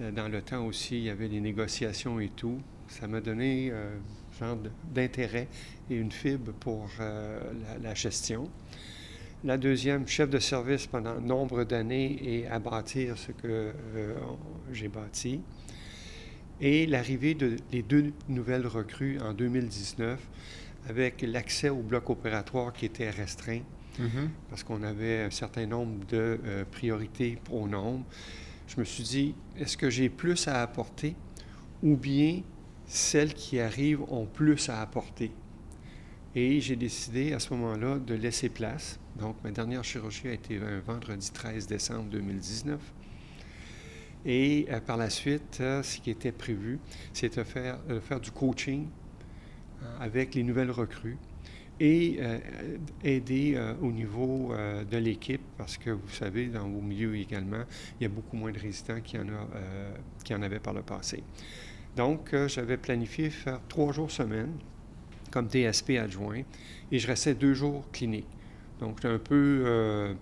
Euh, 0.00 0.10
dans 0.10 0.28
le 0.28 0.42
temps 0.42 0.64
aussi, 0.66 0.96
il 0.98 1.04
y 1.04 1.10
avait 1.10 1.28
des 1.28 1.40
négociations 1.40 2.20
et 2.20 2.28
tout. 2.28 2.58
Ça 2.88 3.06
m'a 3.06 3.20
donné 3.20 3.70
euh, 3.70 3.96
genre 4.38 4.58
d'intérêt 4.92 5.48
et 5.90 5.96
une 5.96 6.12
fibre 6.12 6.52
pour 6.52 6.88
la, 6.98 7.94
gestion. 7.94 8.48
La 9.44 9.56
deuxième, 9.56 10.06
chef 10.06 10.30
de 10.30 10.38
service 10.38 10.86
pendant 10.86 11.20
nombre 11.20 11.64
d'années 11.64 12.18
et 12.22 12.46
à 12.46 12.58
bâtir 12.58 13.18
ce 13.18 13.32
que 13.32 13.72
j'ai 14.72 14.88
bâti. 14.88 15.40
Et 16.60 16.86
l'arrivée 16.86 17.34
de 17.34 17.56
deux 17.82 18.12
nouvelles 18.28 18.66
recrues 18.66 19.18
en 19.20 19.34
2019 19.34 20.20
avec 20.88 21.22
l'accès 21.22 21.68
au 21.68 21.82
bloc 21.82 22.10
opératoire 22.10 22.72
qui 22.72 22.86
était 22.86 23.10
restreint 23.10 23.62
Mhm. 23.98 24.30
parce 24.48 24.64
qu'on 24.64 24.82
avait 24.82 25.22
un 25.22 25.30
certain 25.30 25.66
nombre 25.66 26.06
de 26.06 26.40
euh, 26.44 26.64
priorités 26.70 27.38
nombre. 27.66 28.04
Je 28.66 28.80
me 28.80 28.84
suis 28.84 29.04
dit, 29.04 29.34
est-ce 29.58 29.76
que 29.76 29.90
j'ai 29.90 30.08
plus 30.08 30.48
à 30.48 30.62
apporter 30.62 31.14
ou 31.82 31.96
bien 31.96 32.42
celles 32.86 33.34
qui 33.34 33.60
arrivent 33.60 34.02
ont 34.10 34.26
plus 34.26 34.68
à 34.68 34.80
apporter? 34.80 35.30
Et 36.34 36.60
j'ai 36.60 36.76
décidé 36.76 37.34
à 37.34 37.38
ce 37.38 37.52
moment-là 37.52 37.98
de 37.98 38.14
laisser 38.14 38.48
place. 38.48 38.98
Donc, 39.18 39.36
ma 39.44 39.50
dernière 39.50 39.84
chirurgie 39.84 40.28
a 40.28 40.32
été 40.32 40.56
un 40.56 40.80
vendredi 40.80 41.30
13 41.30 41.66
décembre 41.66 42.08
2019. 42.08 42.80
Et 44.24 44.66
euh, 44.70 44.80
par 44.80 44.96
la 44.96 45.10
suite, 45.10 45.58
euh, 45.60 45.82
ce 45.82 45.98
qui 46.00 46.10
était 46.10 46.32
prévu, 46.32 46.78
de 47.20 47.42
faire, 47.42 47.78
de 47.88 48.00
faire 48.00 48.20
du 48.20 48.30
coaching 48.30 48.88
euh, 49.82 49.96
avec 50.00 50.34
les 50.34 50.42
nouvelles 50.42 50.70
recrues 50.70 51.18
et 51.82 52.18
euh, 52.20 52.38
aider 53.02 53.54
euh, 53.56 53.74
au 53.82 53.90
niveau 53.90 54.52
euh, 54.52 54.84
de 54.84 54.98
l'équipe 54.98 55.40
parce 55.58 55.76
que 55.76 55.90
vous 55.90 56.10
savez, 56.10 56.46
dans 56.46 56.68
vos 56.68 56.80
milieux 56.80 57.16
également, 57.16 57.64
il 57.98 58.04
y 58.04 58.06
a 58.06 58.08
beaucoup 58.08 58.36
moins 58.36 58.52
de 58.52 58.58
résidents 58.60 59.00
qu'il 59.00 59.18
y 59.18 59.22
en, 59.24 59.26
a, 59.26 59.48
qu'il 60.22 60.36
en 60.36 60.42
avait 60.42 60.60
par 60.60 60.74
le 60.74 60.82
passé. 60.82 61.24
Donc, 61.96 62.34
j'avais 62.46 62.76
planifié 62.76 63.30
faire 63.30 63.60
trois 63.68 63.92
jours 63.92 64.10
semaine 64.10 64.52
comme 65.32 65.48
DSP 65.48 65.98
adjoint 66.00 66.42
et 66.92 66.98
je 66.98 67.06
restais 67.06 67.34
deux 67.34 67.52
jours 67.52 67.84
clinique. 67.90 68.28
Donc, 68.78 68.98
j'étais 68.98 69.08
un 69.08 69.18
peu 69.18 70.14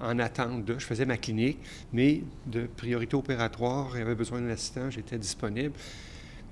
en 0.00 0.18
attente 0.18 0.64
de. 0.64 0.78
Je 0.78 0.84
faisais 0.84 1.04
ma 1.04 1.16
clinique, 1.16 1.58
mais 1.92 2.22
de 2.46 2.66
priorité 2.76 3.16
opératoire, 3.16 3.90
il 3.94 3.98
y 3.98 4.02
avait 4.02 4.14
besoin 4.14 4.40
d'un 4.40 4.50
assistant, 4.50 4.88
j'étais 4.90 5.18
disponible. 5.18 5.72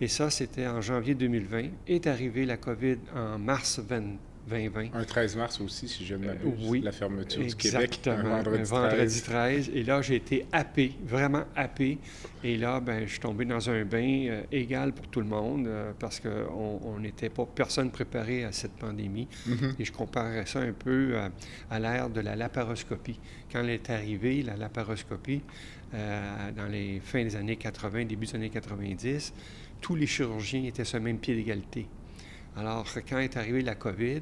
Et 0.01 0.09
ça, 0.09 0.31
c'était 0.31 0.67
en 0.67 0.81
janvier 0.81 1.15
2020. 1.15 1.65
Est 1.87 2.07
arrivée 2.07 2.47
la 2.47 2.57
COVID 2.57 2.97
en 3.15 3.39
mars 3.39 3.81
20 3.81 4.17
2020. 4.49 4.95
Un 4.95 5.05
13 5.05 5.37
mars 5.37 5.61
aussi, 5.61 5.89
si 5.89 6.05
je 6.05 6.15
ne 6.15 6.27
m'abuse. 6.27 6.69
oui, 6.69 6.81
La 6.81 6.93
fermeture 6.93 7.45
du 7.45 7.55
Québec. 7.55 8.01
Un 8.07 8.23
vendredi, 8.23 8.61
un 8.61 8.65
vendredi 8.65 9.23
13. 9.23 9.67
13. 9.67 9.71
Et 9.75 9.83
là, 9.83 10.03
j'ai 10.03 10.17
été 10.17 10.47
happé, 10.53 10.93
vraiment 11.05 11.45
happé. 11.55 11.99
Et 12.43 12.57
là, 12.57 12.81
ben, 12.81 13.05
je 13.05 13.13
suis 13.13 13.21
tombé 13.21 13.45
dans 13.45 13.71
un 13.71 13.85
bain 13.85 14.27
euh, 14.29 14.43
égal 14.51 14.93
pour 14.93 15.07
tout 15.09 15.21
le 15.21 15.27
monde 15.27 15.67
euh, 15.67 15.93
parce 15.99 16.21
qu'on 16.21 16.81
on 16.83 16.99
n'était 16.99 17.29
pas 17.29 17.47
personne 17.47 17.91
préparé 17.91 18.45
à 18.45 18.53
cette 18.53 18.73
pandémie. 18.73 19.29
Mhm. 19.47 19.77
Et 19.79 19.85
je 19.85 19.93
comparais 19.93 20.47
ça 20.47 20.61
un 20.61 20.73
peu 20.73 21.17
à, 21.71 21.79
l'ère 21.79 22.11
de 22.11 22.21
la 22.21 22.37
laparoscopie. 22.37 23.19
Quand 23.53 23.61
elle 23.61 23.71
est 23.71 23.91
arrivée, 23.91 24.43
la 24.43 24.57
laparoscopie, 24.57 25.43
euh, 25.93 26.53
dans 26.57 26.67
les 26.67 27.01
fins 27.01 27.23
des 27.23 27.37
années 27.37 27.57
80, 27.57 28.05
début 28.05 28.27
des 28.27 28.35
années 28.37 28.51
90, 28.51 29.33
tous 29.81 29.95
les 29.95 30.07
chirurgiens 30.07 30.64
étaient 30.64 30.85
sur 30.85 30.99
le 30.99 31.05
même 31.05 31.19
pied 31.19 31.35
d'égalité. 31.35 31.87
Alors, 32.57 32.87
quand 33.09 33.19
est 33.19 33.37
arrivée 33.37 33.62
la 33.62 33.75
COVID, 33.75 34.21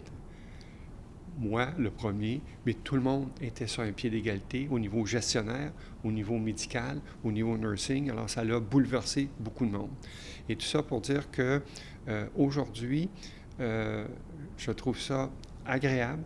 moi 1.39 1.69
le 1.79 1.91
premier, 1.91 2.41
mais 2.67 2.75
tout 2.75 2.97
le 2.97 3.01
monde 3.01 3.29
était 3.41 3.67
sur 3.67 3.83
un 3.83 3.93
pied 3.93 4.11
d'égalité 4.11 4.69
au 4.71 4.79
niveau 4.79 5.07
gestionnaire, 5.07 5.73
au 6.05 6.11
niveau 6.11 6.37
médical, 6.37 7.01
au 7.25 7.33
niveau 7.33 7.57
nursing. 7.57 8.11
Alors 8.11 8.29
ça 8.29 8.41
a 8.41 8.61
bouleversé 8.61 9.29
beaucoup 9.39 9.65
de 9.65 9.71
monde. 9.71 9.91
Et 10.49 10.57
tout 10.57 10.67
ça 10.67 10.83
pour 10.83 11.01
dire 11.01 11.31
que 11.31 11.63
euh, 12.09 12.27
aujourd'hui, 12.37 13.09
euh, 13.61 14.07
je 14.57 14.71
trouve 14.73 14.99
ça 14.99 15.31
agréable. 15.65 16.23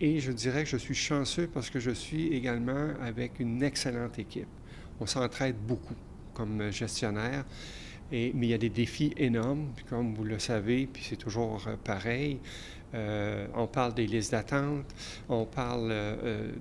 Et 0.00 0.20
je 0.20 0.32
dirais 0.32 0.64
que 0.64 0.70
je 0.70 0.76
suis 0.76 0.94
chanceux 0.94 1.46
parce 1.46 1.70
que 1.70 1.78
je 1.78 1.92
suis 1.92 2.28
également 2.28 2.90
avec 3.00 3.40
une 3.40 3.62
excellente 3.62 4.18
équipe. 4.18 4.48
On 5.00 5.06
s'entraide 5.06 5.56
beaucoup 5.56 5.94
comme 6.34 6.70
gestionnaire. 6.70 7.44
Mais 8.12 8.30
il 8.32 8.44
y 8.44 8.54
a 8.54 8.58
des 8.58 8.68
défis 8.68 9.12
énormes, 9.16 9.72
comme 9.88 10.14
vous 10.14 10.24
le 10.24 10.38
savez, 10.38 10.86
puis 10.86 11.04
c'est 11.08 11.16
toujours 11.16 11.64
euh, 11.66 11.76
pareil. 11.82 12.38
Euh, 12.94 13.46
on 13.54 13.66
parle 13.66 13.94
des 13.94 14.06
listes 14.06 14.32
d'attente, 14.32 14.84
on 15.28 15.46
parle 15.46 15.88
euh, 15.90 16.52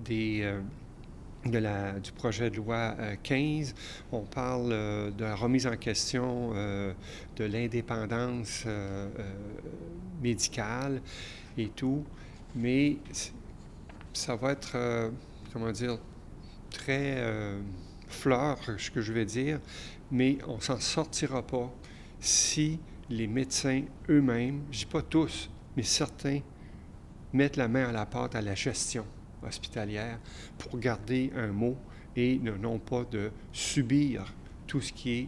de 1.46 1.58
la, 1.60 2.00
du 2.00 2.12
projet 2.12 2.50
de 2.50 2.56
loi 2.56 2.96
15, 3.22 3.76
on 4.12 4.22
parle 4.22 4.70
de 4.70 5.24
la 5.24 5.36
remise 5.36 5.68
en 5.68 5.76
question 5.76 6.54
de 6.54 7.44
l'indépendance 7.44 8.66
médicale 10.24 11.02
et 11.58 11.68
tout. 11.68 12.06
Mais 12.56 12.96
ça 14.14 14.38
va 14.38 14.54
être, 14.54 15.12
comment 15.52 15.72
dire, 15.72 16.00
très 16.72 17.22
fleur, 18.08 18.58
ce 18.78 18.90
que 18.90 19.02
je 19.02 19.12
vais 19.12 19.26
dire, 19.26 19.60
mais 20.14 20.38
on 20.48 20.62
s'en 20.62 20.80
sortira 20.80 21.42
pas 21.42 21.74
si 22.20 22.80
les 23.10 23.28
médecins 23.28 23.82
eux-mêmes, 24.10 24.62
je 24.72 24.80
dis 24.80 24.86
pas 24.86 25.02
tous, 25.02 25.50
mais 25.76 25.84
certains, 25.84 26.40
mettent 27.34 27.58
la 27.58 27.68
main 27.68 27.90
à 27.90 27.92
la 27.92 28.06
pâte 28.06 28.36
à 28.36 28.42
la 28.42 28.54
gestion 28.54 29.06
hospitalière 29.46 30.20
pour 30.58 30.80
garder 30.80 31.34
un 31.36 31.48
mot 31.48 31.76
et 32.16 32.38
ne 32.38 32.52
non 32.52 32.78
pas 32.78 33.04
de 33.12 33.32
subir 33.52 34.32
tout 34.68 34.82
ce 34.82 34.94
qui 34.94 35.12
est 35.12 35.28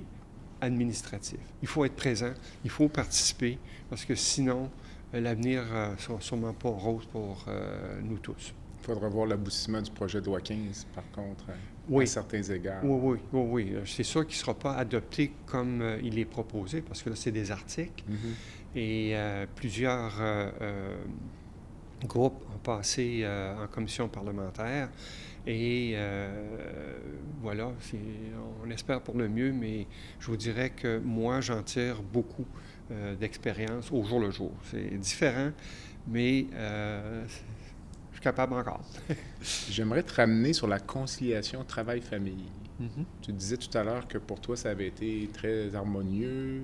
administratif. 0.62 1.40
Il 1.64 1.68
faut 1.68 1.84
être 1.84 1.96
présent, 1.96 2.34
il 2.64 2.70
faut 2.70 2.88
participer, 2.88 3.58
parce 3.90 4.06
que 4.06 4.14
sinon, 4.14 4.70
euh, 5.14 5.20
l'avenir 5.20 5.64
ne 5.66 5.70
euh, 5.70 5.98
sera 5.98 6.22
sûrement 6.22 6.54
pas 6.54 6.70
rose 6.70 7.08
pour 7.12 7.44
euh, 7.48 8.00
nous 8.04 8.20
tous. 8.20 8.54
Il 8.80 8.86
faudra 8.86 9.10
voir 9.10 9.26
l'aboutissement 9.26 9.82
du 9.82 9.90
projet 9.92 10.22
de 10.22 10.28
loi 10.28 10.40
15, 10.42 10.86
par 10.94 11.10
contre 11.12 11.46
oui. 11.90 12.04
à 12.04 12.08
certains 12.08 12.42
égards. 12.42 12.84
Oui, 12.84 13.00
oui, 13.02 13.20
oui. 13.34 13.72
oui. 13.74 13.82
C'est 13.86 14.04
sûr 14.04 14.26
qu'il 14.26 14.36
ne 14.36 14.40
sera 14.40 14.54
pas 14.54 14.76
adopté 14.76 15.32
comme 15.46 15.82
euh, 15.82 15.98
il 16.04 16.18
est 16.20 16.26
proposé, 16.26 16.82
parce 16.82 17.04
que 17.04 17.10
là, 17.10 17.16
c'est 17.16 17.32
des 17.32 17.52
articles. 17.52 18.04
Mm-hmm. 18.10 18.78
Et 18.78 19.12
euh, 19.14 19.46
plusieurs 19.56 20.16
euh, 20.20 20.98
groupes 22.06 22.44
ont 22.54 22.60
passé 22.60 23.26
en 23.26 23.68
commission 23.68 24.08
parlementaire. 24.08 24.90
Et 25.48 25.96
voilà, 27.42 27.72
on 28.66 28.70
espère 28.72 29.00
pour 29.02 29.16
le 29.16 29.30
mieux, 29.30 29.52
mais 29.52 29.86
je 30.20 30.28
vous 30.28 30.38
dirais 30.38 30.72
que 30.72 31.00
moi, 31.00 31.40
j'en 31.40 31.62
tire 31.62 32.02
beaucoup 32.02 32.48
d'expérience 33.20 33.92
au 33.92 34.04
jour 34.04 34.20
le 34.20 34.32
jour. 34.32 34.52
C'est 34.64 34.98
différent, 34.98 35.52
mais 36.08 36.48
capable 38.26 38.54
encore. 38.56 38.82
J'aimerais 39.70 40.02
te 40.02 40.14
ramener 40.16 40.52
sur 40.54 40.68
la 40.68 40.80
conciliation 40.80 41.64
travail-famille. 41.64 42.50
Mm-hmm. 42.82 43.06
Tu 43.22 43.32
disais 43.32 43.58
tout 43.58 43.78
à 43.78 43.84
l'heure 43.84 44.08
que 44.08 44.18
pour 44.18 44.42
toi, 44.42 44.58
ça 44.58 44.72
avait 44.72 44.88
été 44.88 45.30
très 45.32 45.76
harmonieux. 45.76 46.64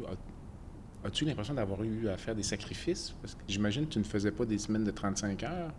As-tu 1.05 1.23
l'impression 1.25 1.53
d'avoir 1.53 1.83
eu 1.83 2.09
à 2.09 2.17
faire 2.17 2.33
des 2.33 2.43
sacrifices? 2.43 3.13
Parce 3.21 3.35
que 3.35 3.41
j'imagine 3.47 3.85
que 3.85 3.93
tu 3.93 3.99
ne 3.99 4.03
faisais 4.03 4.31
pas 4.31 4.45
des 4.45 4.57
semaines 4.57 4.83
de 4.83 4.91
35 4.91 5.43
heures. 5.43 5.71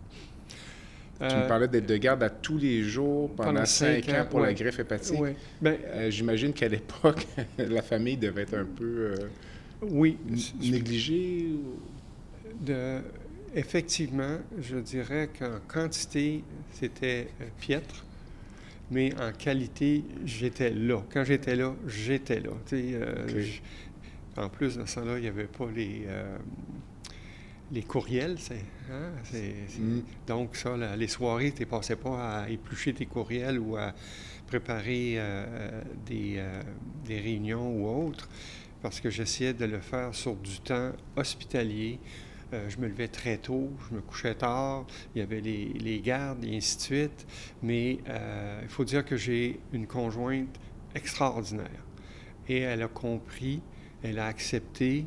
tu 1.19 1.25
me 1.25 1.31
euh, 1.31 1.47
parlais 1.49 1.67
d'être 1.67 1.85
de 1.85 1.97
garde 1.97 2.23
à 2.23 2.29
tous 2.29 2.57
les 2.57 2.83
jours 2.83 3.29
pendant, 3.35 3.65
cinq 3.65 4.05
5 4.05 4.15
ans, 4.15 4.25
pour 4.29 4.39
la 4.39 4.53
greffe 4.53 4.79
hépatique. 4.79 5.19
Ben, 5.61 5.77
euh, 5.85 6.09
j'imagine 6.09 6.53
qu'à 6.53 6.69
l'époque, 6.69 7.27
la 7.57 7.81
famille 7.81 8.17
devait 8.17 8.43
être 8.43 8.55
un 8.55 8.65
peu 8.65 9.15
euh, 9.19 9.27
oui, 9.81 10.17
négligée. 10.61 11.55
De, 12.61 13.01
Effectivement, 13.55 14.39
je 14.59 14.77
dirais 14.77 15.29
qu'en 15.37 15.59
quantité, 15.67 16.43
c'était 16.71 17.27
euh, 17.39 17.45
piètre, 17.59 18.03
mais 18.89 19.13
en 19.21 19.31
qualité, 19.31 20.03
j'étais 20.25 20.71
là. 20.71 21.03
Quand 21.11 21.23
j'étais 21.23 21.55
là, 21.55 21.75
j'étais 21.85 22.39
là. 22.39 22.49
Euh, 22.73 23.45
en 24.37 24.49
plus, 24.49 24.77
de 24.77 24.85
ça 24.87 25.05
là 25.05 25.17
il 25.17 25.21
n'y 25.21 25.27
avait 25.27 25.45
pas 25.45 25.69
les, 25.69 26.01
euh, 26.07 26.35
les 27.71 27.83
courriels. 27.83 28.37
Hein, 28.91 29.11
mm. 29.79 29.99
Donc, 30.25 30.55
ça, 30.55 30.75
les 30.97 31.07
soirées, 31.07 31.51
tu 31.51 31.61
ne 31.61 31.67
passais 31.67 31.95
pas 31.95 32.41
à 32.41 32.49
éplucher 32.49 32.91
tes 32.93 33.05
courriels 33.05 33.59
ou 33.59 33.77
à 33.77 33.93
préparer 34.47 35.19
des, 36.07 36.43
des 37.05 37.19
réunions 37.19 37.71
ou 37.71 38.07
autres, 38.07 38.27
parce 38.81 38.99
que 38.99 39.11
j'essayais 39.11 39.53
de 39.53 39.65
le 39.65 39.79
faire 39.79 40.13
sur 40.13 40.35
du 40.35 40.59
temps 40.59 40.91
hospitalier 41.15 41.99
euh, 42.53 42.69
je 42.69 42.77
me 42.77 42.87
levais 42.87 43.07
très 43.07 43.37
tôt, 43.37 43.71
je 43.89 43.95
me 43.95 44.01
couchais 44.01 44.35
tard, 44.35 44.85
il 45.15 45.19
y 45.19 45.21
avait 45.21 45.41
les, 45.41 46.01
gardes 46.01 46.43
et 46.45 46.55
ainsi 46.55 46.77
de 46.77 46.81
suite. 46.81 47.25
Mais 47.63 47.97
euh, 48.07 48.59
il 48.61 48.69
faut 48.69 48.85
dire 48.85 49.03
que 49.03 49.17
j'ai 49.17 49.59
une 49.71 49.87
conjointe 49.87 50.59
extraordinaire. 50.93 51.83
Et 52.47 52.59
elle 52.59 52.83
a 52.83 52.87
compris, 52.87 53.61
elle 54.03 54.19
a 54.19 54.27
accepté 54.27 55.05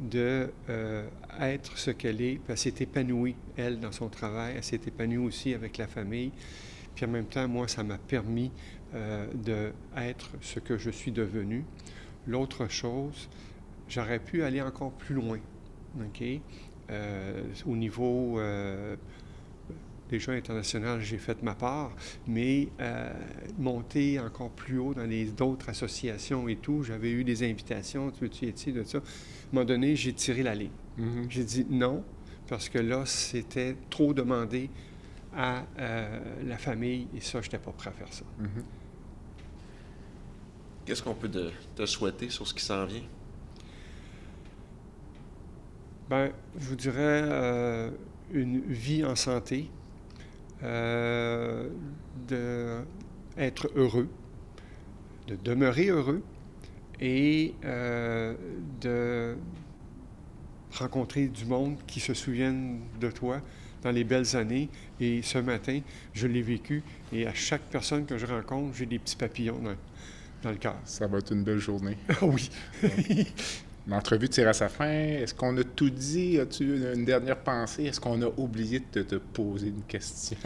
de 0.00 0.50
euh, 0.68 1.08
être 1.40 1.78
ce 1.78 1.92
qu'elle 1.92 2.20
est. 2.20 2.34
Puis 2.36 2.44
elle 2.48 2.58
s'est 2.58 2.74
épanouie, 2.80 3.36
elle, 3.56 3.78
dans 3.78 3.92
son 3.92 4.08
travail. 4.08 4.54
Elle 4.56 4.64
s'est 4.64 4.80
épanouie 4.86 5.18
aussi 5.18 5.54
avec 5.54 5.78
la 5.78 5.86
famille. 5.86 6.32
Puis 6.94 7.04
en 7.04 7.08
même 7.08 7.26
temps, 7.26 7.46
moi, 7.46 7.68
ça 7.68 7.84
m'a 7.84 7.98
permis 7.98 8.50
d'être 9.34 10.30
ce 10.40 10.58
que 10.58 10.78
je 10.78 10.88
suis 10.88 11.12
devenu. 11.12 11.62
L'autre 12.26 12.68
chose, 12.68 13.28
j'aurais 13.86 14.18
pu 14.18 14.42
aller 14.42 14.62
encore 14.62 14.92
plus 14.92 15.14
loin. 15.14 15.38
OK? 16.00 16.22
Euh, 16.90 17.42
au 17.66 17.76
niveau 17.76 18.38
euh, 18.38 18.96
déjà 20.08 20.32
international, 20.32 21.00
j'ai 21.00 21.18
fait 21.18 21.42
ma 21.42 21.54
part, 21.54 21.92
mais 22.26 22.68
euh, 22.80 23.12
monter 23.58 24.18
encore 24.18 24.50
plus 24.50 24.78
haut 24.78 24.94
dans 24.94 25.04
les 25.04 25.26
d'autres 25.26 25.68
associations 25.68 26.48
et 26.48 26.56
tout, 26.56 26.82
j'avais 26.82 27.10
eu 27.10 27.24
des 27.24 27.48
invitations, 27.48 28.10
tu 28.10 28.20
veux-tu 28.20 28.48
être 28.48 28.70
de 28.70 28.82
ça. 28.84 28.98
À 28.98 29.00
un 29.00 29.04
moment 29.52 29.66
donné, 29.66 29.96
j'ai 29.96 30.14
tiré 30.14 30.42
la 30.42 30.54
ligne. 30.54 30.70
Mm-hmm. 30.98 31.26
J'ai 31.28 31.44
dit 31.44 31.66
non, 31.68 32.02
parce 32.48 32.68
que 32.70 32.78
là, 32.78 33.04
c'était 33.04 33.76
trop 33.90 34.14
demandé 34.14 34.70
à 35.36 35.66
la 36.42 36.56
famille, 36.56 37.06
et 37.14 37.20
ça, 37.20 37.42
je 37.42 37.46
n'étais 37.46 37.58
pas 37.58 37.70
prêt 37.70 37.90
à 37.90 37.92
faire 37.92 38.12
ça. 38.12 38.24
Mm-hmm. 38.40 38.62
Qu'est-ce 40.86 41.02
qu'on 41.02 41.14
peut 41.14 41.30
te 41.30 41.84
souhaiter 41.84 42.30
sur 42.30 42.48
ce 42.48 42.54
qui 42.54 42.64
s'en 42.64 42.86
vient? 42.86 43.02
Ben, 46.08 46.30
je 46.58 46.64
vous 46.64 46.76
dirais 46.76 47.22
euh, 47.24 47.90
une 48.32 48.60
vie 48.60 49.04
en 49.04 49.14
santé, 49.14 49.68
euh, 50.62 51.68
d'être 52.26 53.70
heureux, 53.76 54.08
de 55.26 55.36
demeurer 55.36 55.88
heureux 55.88 56.22
et 56.98 57.54
euh, 57.64 58.34
de 58.80 59.36
rencontrer 60.72 61.28
du 61.28 61.44
monde 61.44 61.76
qui 61.86 62.00
se 62.00 62.14
souviennent 62.14 62.80
de 63.00 63.10
toi 63.10 63.42
dans 63.82 63.90
les 63.90 64.04
belles 64.04 64.34
années. 64.34 64.70
Et 65.00 65.20
ce 65.20 65.36
matin, 65.36 65.80
je 66.14 66.26
l'ai 66.26 66.42
vécu 66.42 66.82
et 67.12 67.26
à 67.26 67.34
chaque 67.34 67.62
personne 67.70 68.06
que 68.06 68.16
je 68.16 68.24
rencontre, 68.24 68.74
j'ai 68.74 68.86
des 68.86 68.98
petits 68.98 69.16
papillons 69.16 69.58
dans, 69.58 69.76
dans 70.42 70.50
le 70.50 70.56
cœur. 70.56 70.76
Ça 70.84 71.06
va 71.06 71.18
être 71.18 71.32
une 71.32 71.44
belle 71.44 71.58
journée. 71.58 71.98
Ah 72.08 72.14
oui. 72.22 72.50
L'entrevue 73.88 74.28
tire 74.28 74.48
à 74.48 74.52
sa 74.52 74.68
fin. 74.68 74.90
Est-ce 74.90 75.34
qu'on 75.34 75.56
a 75.56 75.64
tout 75.64 75.88
dit? 75.88 76.38
As-tu 76.38 76.92
une 76.94 77.06
dernière 77.06 77.38
pensée? 77.38 77.84
Est-ce 77.84 78.00
qu'on 78.00 78.20
a 78.20 78.28
oublié 78.36 78.82
de 78.92 79.02
te 79.02 79.14
poser 79.14 79.68
une 79.68 79.82
question? 79.82 80.36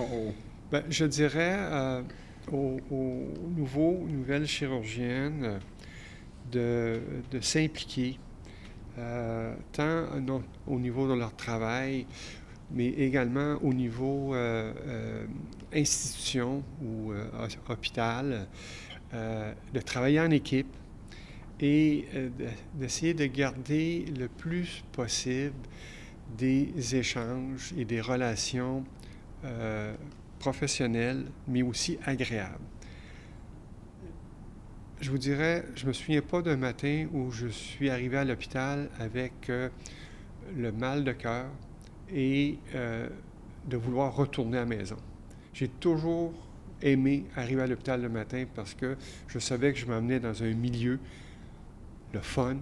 Bien, 0.70 0.84
je 0.88 1.04
dirais 1.06 1.56
euh, 1.58 2.02
aux, 2.52 2.78
nouveaux, 3.56 4.06
nouvelles 4.08 4.46
chirurgiennes 4.46 5.58
de, 6.52 7.00
s'impliquer, 7.40 8.20
euh, 8.98 9.54
tant 9.72 10.06
au 10.68 10.78
niveau 10.78 11.08
de 11.08 11.14
leur 11.14 11.34
travail, 11.34 12.06
mais 12.70 12.90
également 12.90 13.56
au 13.60 13.74
niveau 13.74 14.36
euh, 14.36 15.26
institution 15.74 16.62
ou 16.80 17.12
hôpital, 17.68 18.46
de 19.12 19.80
travailler 19.80 20.20
en 20.20 20.30
équipe, 20.30 20.74
et 21.62 22.06
euh, 22.14 22.28
d'essayer 22.74 23.14
de 23.14 23.24
garder 23.24 24.04
le 24.18 24.26
plus 24.26 24.82
possible 24.92 25.54
des 26.36 26.96
échanges 26.96 27.72
et 27.78 27.84
des 27.84 28.00
relations 28.00 28.84
euh, 29.44 29.94
professionnelles, 30.40 31.24
mais 31.46 31.62
aussi 31.62 31.98
agréables. 32.04 32.58
Je 35.00 35.10
vous 35.10 35.18
dirais, 35.18 35.64
je 35.76 35.84
ne 35.84 35.88
me 35.88 35.92
souviens 35.92 36.22
pas 36.22 36.42
d'un 36.42 36.56
matin 36.56 37.06
où 37.12 37.30
je 37.30 37.46
suis 37.46 37.90
arrivé 37.90 38.16
à 38.16 38.24
l'hôpital 38.24 38.88
avec 38.98 39.48
euh, 39.48 39.68
le 40.56 40.72
mal 40.72 41.04
de 41.04 41.12
cœur 41.12 41.46
et 42.14 42.58
de 42.74 43.76
vouloir 43.76 44.14
retourner 44.14 44.58
à 44.58 44.60
la 44.60 44.66
maison. 44.66 44.96
J'ai 45.54 45.68
toujours 45.68 46.34
aimé 46.82 47.24
arriver 47.36 47.62
à 47.62 47.66
l'hôpital 47.66 48.02
le 48.02 48.10
matin 48.10 48.44
parce 48.54 48.74
que 48.74 48.96
je 49.28 49.38
savais 49.38 49.72
que 49.72 49.78
je 49.78 49.86
m'emmenais 49.86 50.20
dans 50.20 50.42
un 50.42 50.52
milieu, 50.52 50.98
le 52.12 52.20
fun, 52.20 52.56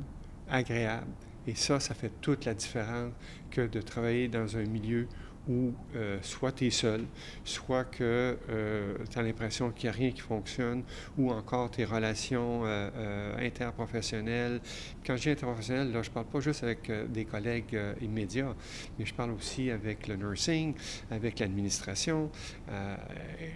agréable. 0.49 1.07
Et 1.47 1.55
ça, 1.55 1.81
ça 1.81 1.95
fait 1.95 2.13
toute 2.21 2.45
la 2.45 2.55
différence 2.55 3.13
que 3.51 3.67
de 3.67 3.81
travailler 3.81 4.29
dans 4.29 4.57
un 4.57 4.65
milieu 4.65 5.09
où 5.49 5.73
euh, 5.97 6.19
soit 6.23 6.53
tu 6.53 6.67
es 6.67 6.71
seul, 6.71 7.05
soit 7.45 7.85
que 7.85 8.37
euh, 8.51 8.95
tu 9.11 9.19
as 9.19 9.23
l'impression 9.23 9.71
qu'il 9.71 9.89
n'y 9.91 9.97
a 9.97 9.99
rien 9.99 10.11
qui 10.13 10.21
fonctionne, 10.21 10.83
ou 11.19 11.31
encore 11.31 11.71
tes 11.71 11.85
relations 11.85 12.63
euh, 12.65 13.35
interprofessionnelles. 13.39 14.61
Quand 15.05 15.17
je 15.17 15.23
dis 15.23 15.31
interprofessionnel, 15.31 15.93
là, 15.93 16.03
je 16.03 16.11
ne 16.11 16.15
parle 16.15 16.27
pas 16.27 16.41
juste 16.41 16.63
avec 16.63 16.91
des 17.11 17.25
collègues 17.25 17.79
immédiats, 18.01 18.55
mais 18.99 19.07
je 19.07 19.15
parle 19.15 19.33
aussi 19.33 19.71
avec 19.71 20.07
le 20.09 20.17
nursing, 20.17 20.75
avec 21.11 21.39
l'administration. 21.39 22.31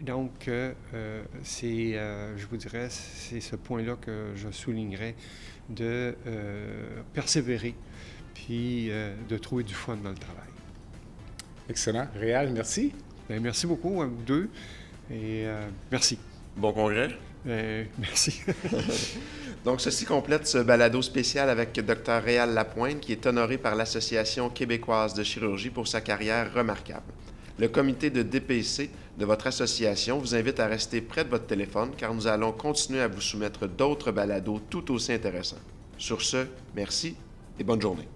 donc, 0.02 0.50
c'est, 1.42 1.92
je 2.36 2.46
vous 2.46 2.56
dirais, 2.56 2.88
c'est 2.88 3.40
ce 3.40 3.56
point-là 3.56 3.96
que 4.00 4.32
je 4.34 4.50
soulignerais 4.50 5.14
de 5.68 6.14
persévérer, 7.12 7.74
puis 8.34 8.90
de 9.28 9.38
trouver 9.38 9.64
du 9.64 9.74
fun 9.74 9.96
dans 9.96 10.10
le 10.10 10.16
travail. 10.16 10.44
Excellent. 11.68 12.06
Réal, 12.14 12.50
merci. 12.52 12.92
Ben, 13.28 13.40
merci 13.42 13.66
beaucoup 13.66 14.02
à 14.02 14.06
vous 14.06 14.22
deux. 14.26 14.50
Et 15.10 15.46
euh, 15.46 15.66
merci. 15.90 16.18
Bon 16.56 16.72
congrès. 16.72 17.08
Ben, 17.44 17.86
merci. 17.98 18.42
Donc, 19.64 19.80
ceci 19.80 20.04
complète 20.04 20.46
ce 20.46 20.58
balado 20.58 21.00
spécial 21.00 21.48
avec 21.48 21.72
Dr. 21.72 22.22
Réal 22.22 22.52
Lapointe, 22.52 23.00
qui 23.00 23.12
est 23.12 23.26
honoré 23.26 23.56
par 23.56 23.74
l'Association 23.76 24.50
québécoise 24.50 25.14
de 25.14 25.22
chirurgie 25.22 25.70
pour 25.70 25.88
sa 25.88 26.02
carrière 26.02 26.52
remarquable. 26.52 27.06
Le 27.58 27.68
comité 27.68 28.10
de 28.10 28.22
DPC 28.22 28.90
de 29.18 29.24
votre 29.24 29.46
association 29.46 30.18
vous 30.18 30.34
invite 30.34 30.58
à 30.58 30.66
rester 30.66 31.00
près 31.00 31.24
de 31.24 31.30
votre 31.30 31.46
téléphone 31.46 31.90
car 31.96 32.12
nous 32.12 32.26
allons 32.26 32.52
continuer 32.52 33.00
à 33.00 33.08
vous 33.08 33.20
soumettre 33.20 33.68
d'autres 33.68 34.10
balados 34.10 34.60
tout 34.70 34.92
aussi 34.92 35.12
intéressants. 35.12 35.60
Sur 35.98 36.22
ce, 36.22 36.46
merci 36.74 37.14
et 37.58 37.64
bonne 37.64 37.80
journée. 37.80 38.08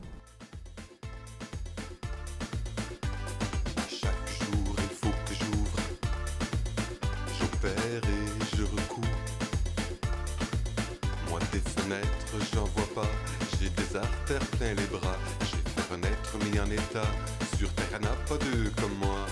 plein 14.59 14.75
les 14.75 14.87
bras. 14.87 15.17
J'ai 15.41 15.83
fait 15.83 15.93
renaître 15.93 16.37
mis 16.45 16.61
en 16.61 16.71
état. 16.71 17.48
Sur 17.59 17.75
terre 17.75 17.99
n'a 18.01 18.15
pas 18.29 18.37
deux 18.37 18.71
comme 18.81 18.95
moi. 19.01 19.27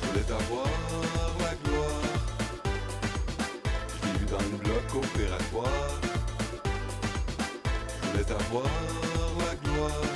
Je 0.00 0.06
voulais 0.08 0.32
avoir 0.32 0.64
la 1.38 1.54
gloire. 1.62 2.02
Je 4.02 4.24
dans 4.24 4.38
le 4.38 4.56
bloc 4.56 5.04
opératoire. 5.04 6.00
Je 8.00 8.08
voulais 8.08 8.32
avoir 8.32 8.70
la 9.38 9.54
gloire. 9.68 10.06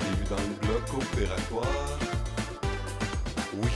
Je 0.00 0.28
dans 0.28 0.36
le 0.36 0.54
bloc 0.68 0.86
opératoire. 1.02 1.98
Oui, 3.54 3.72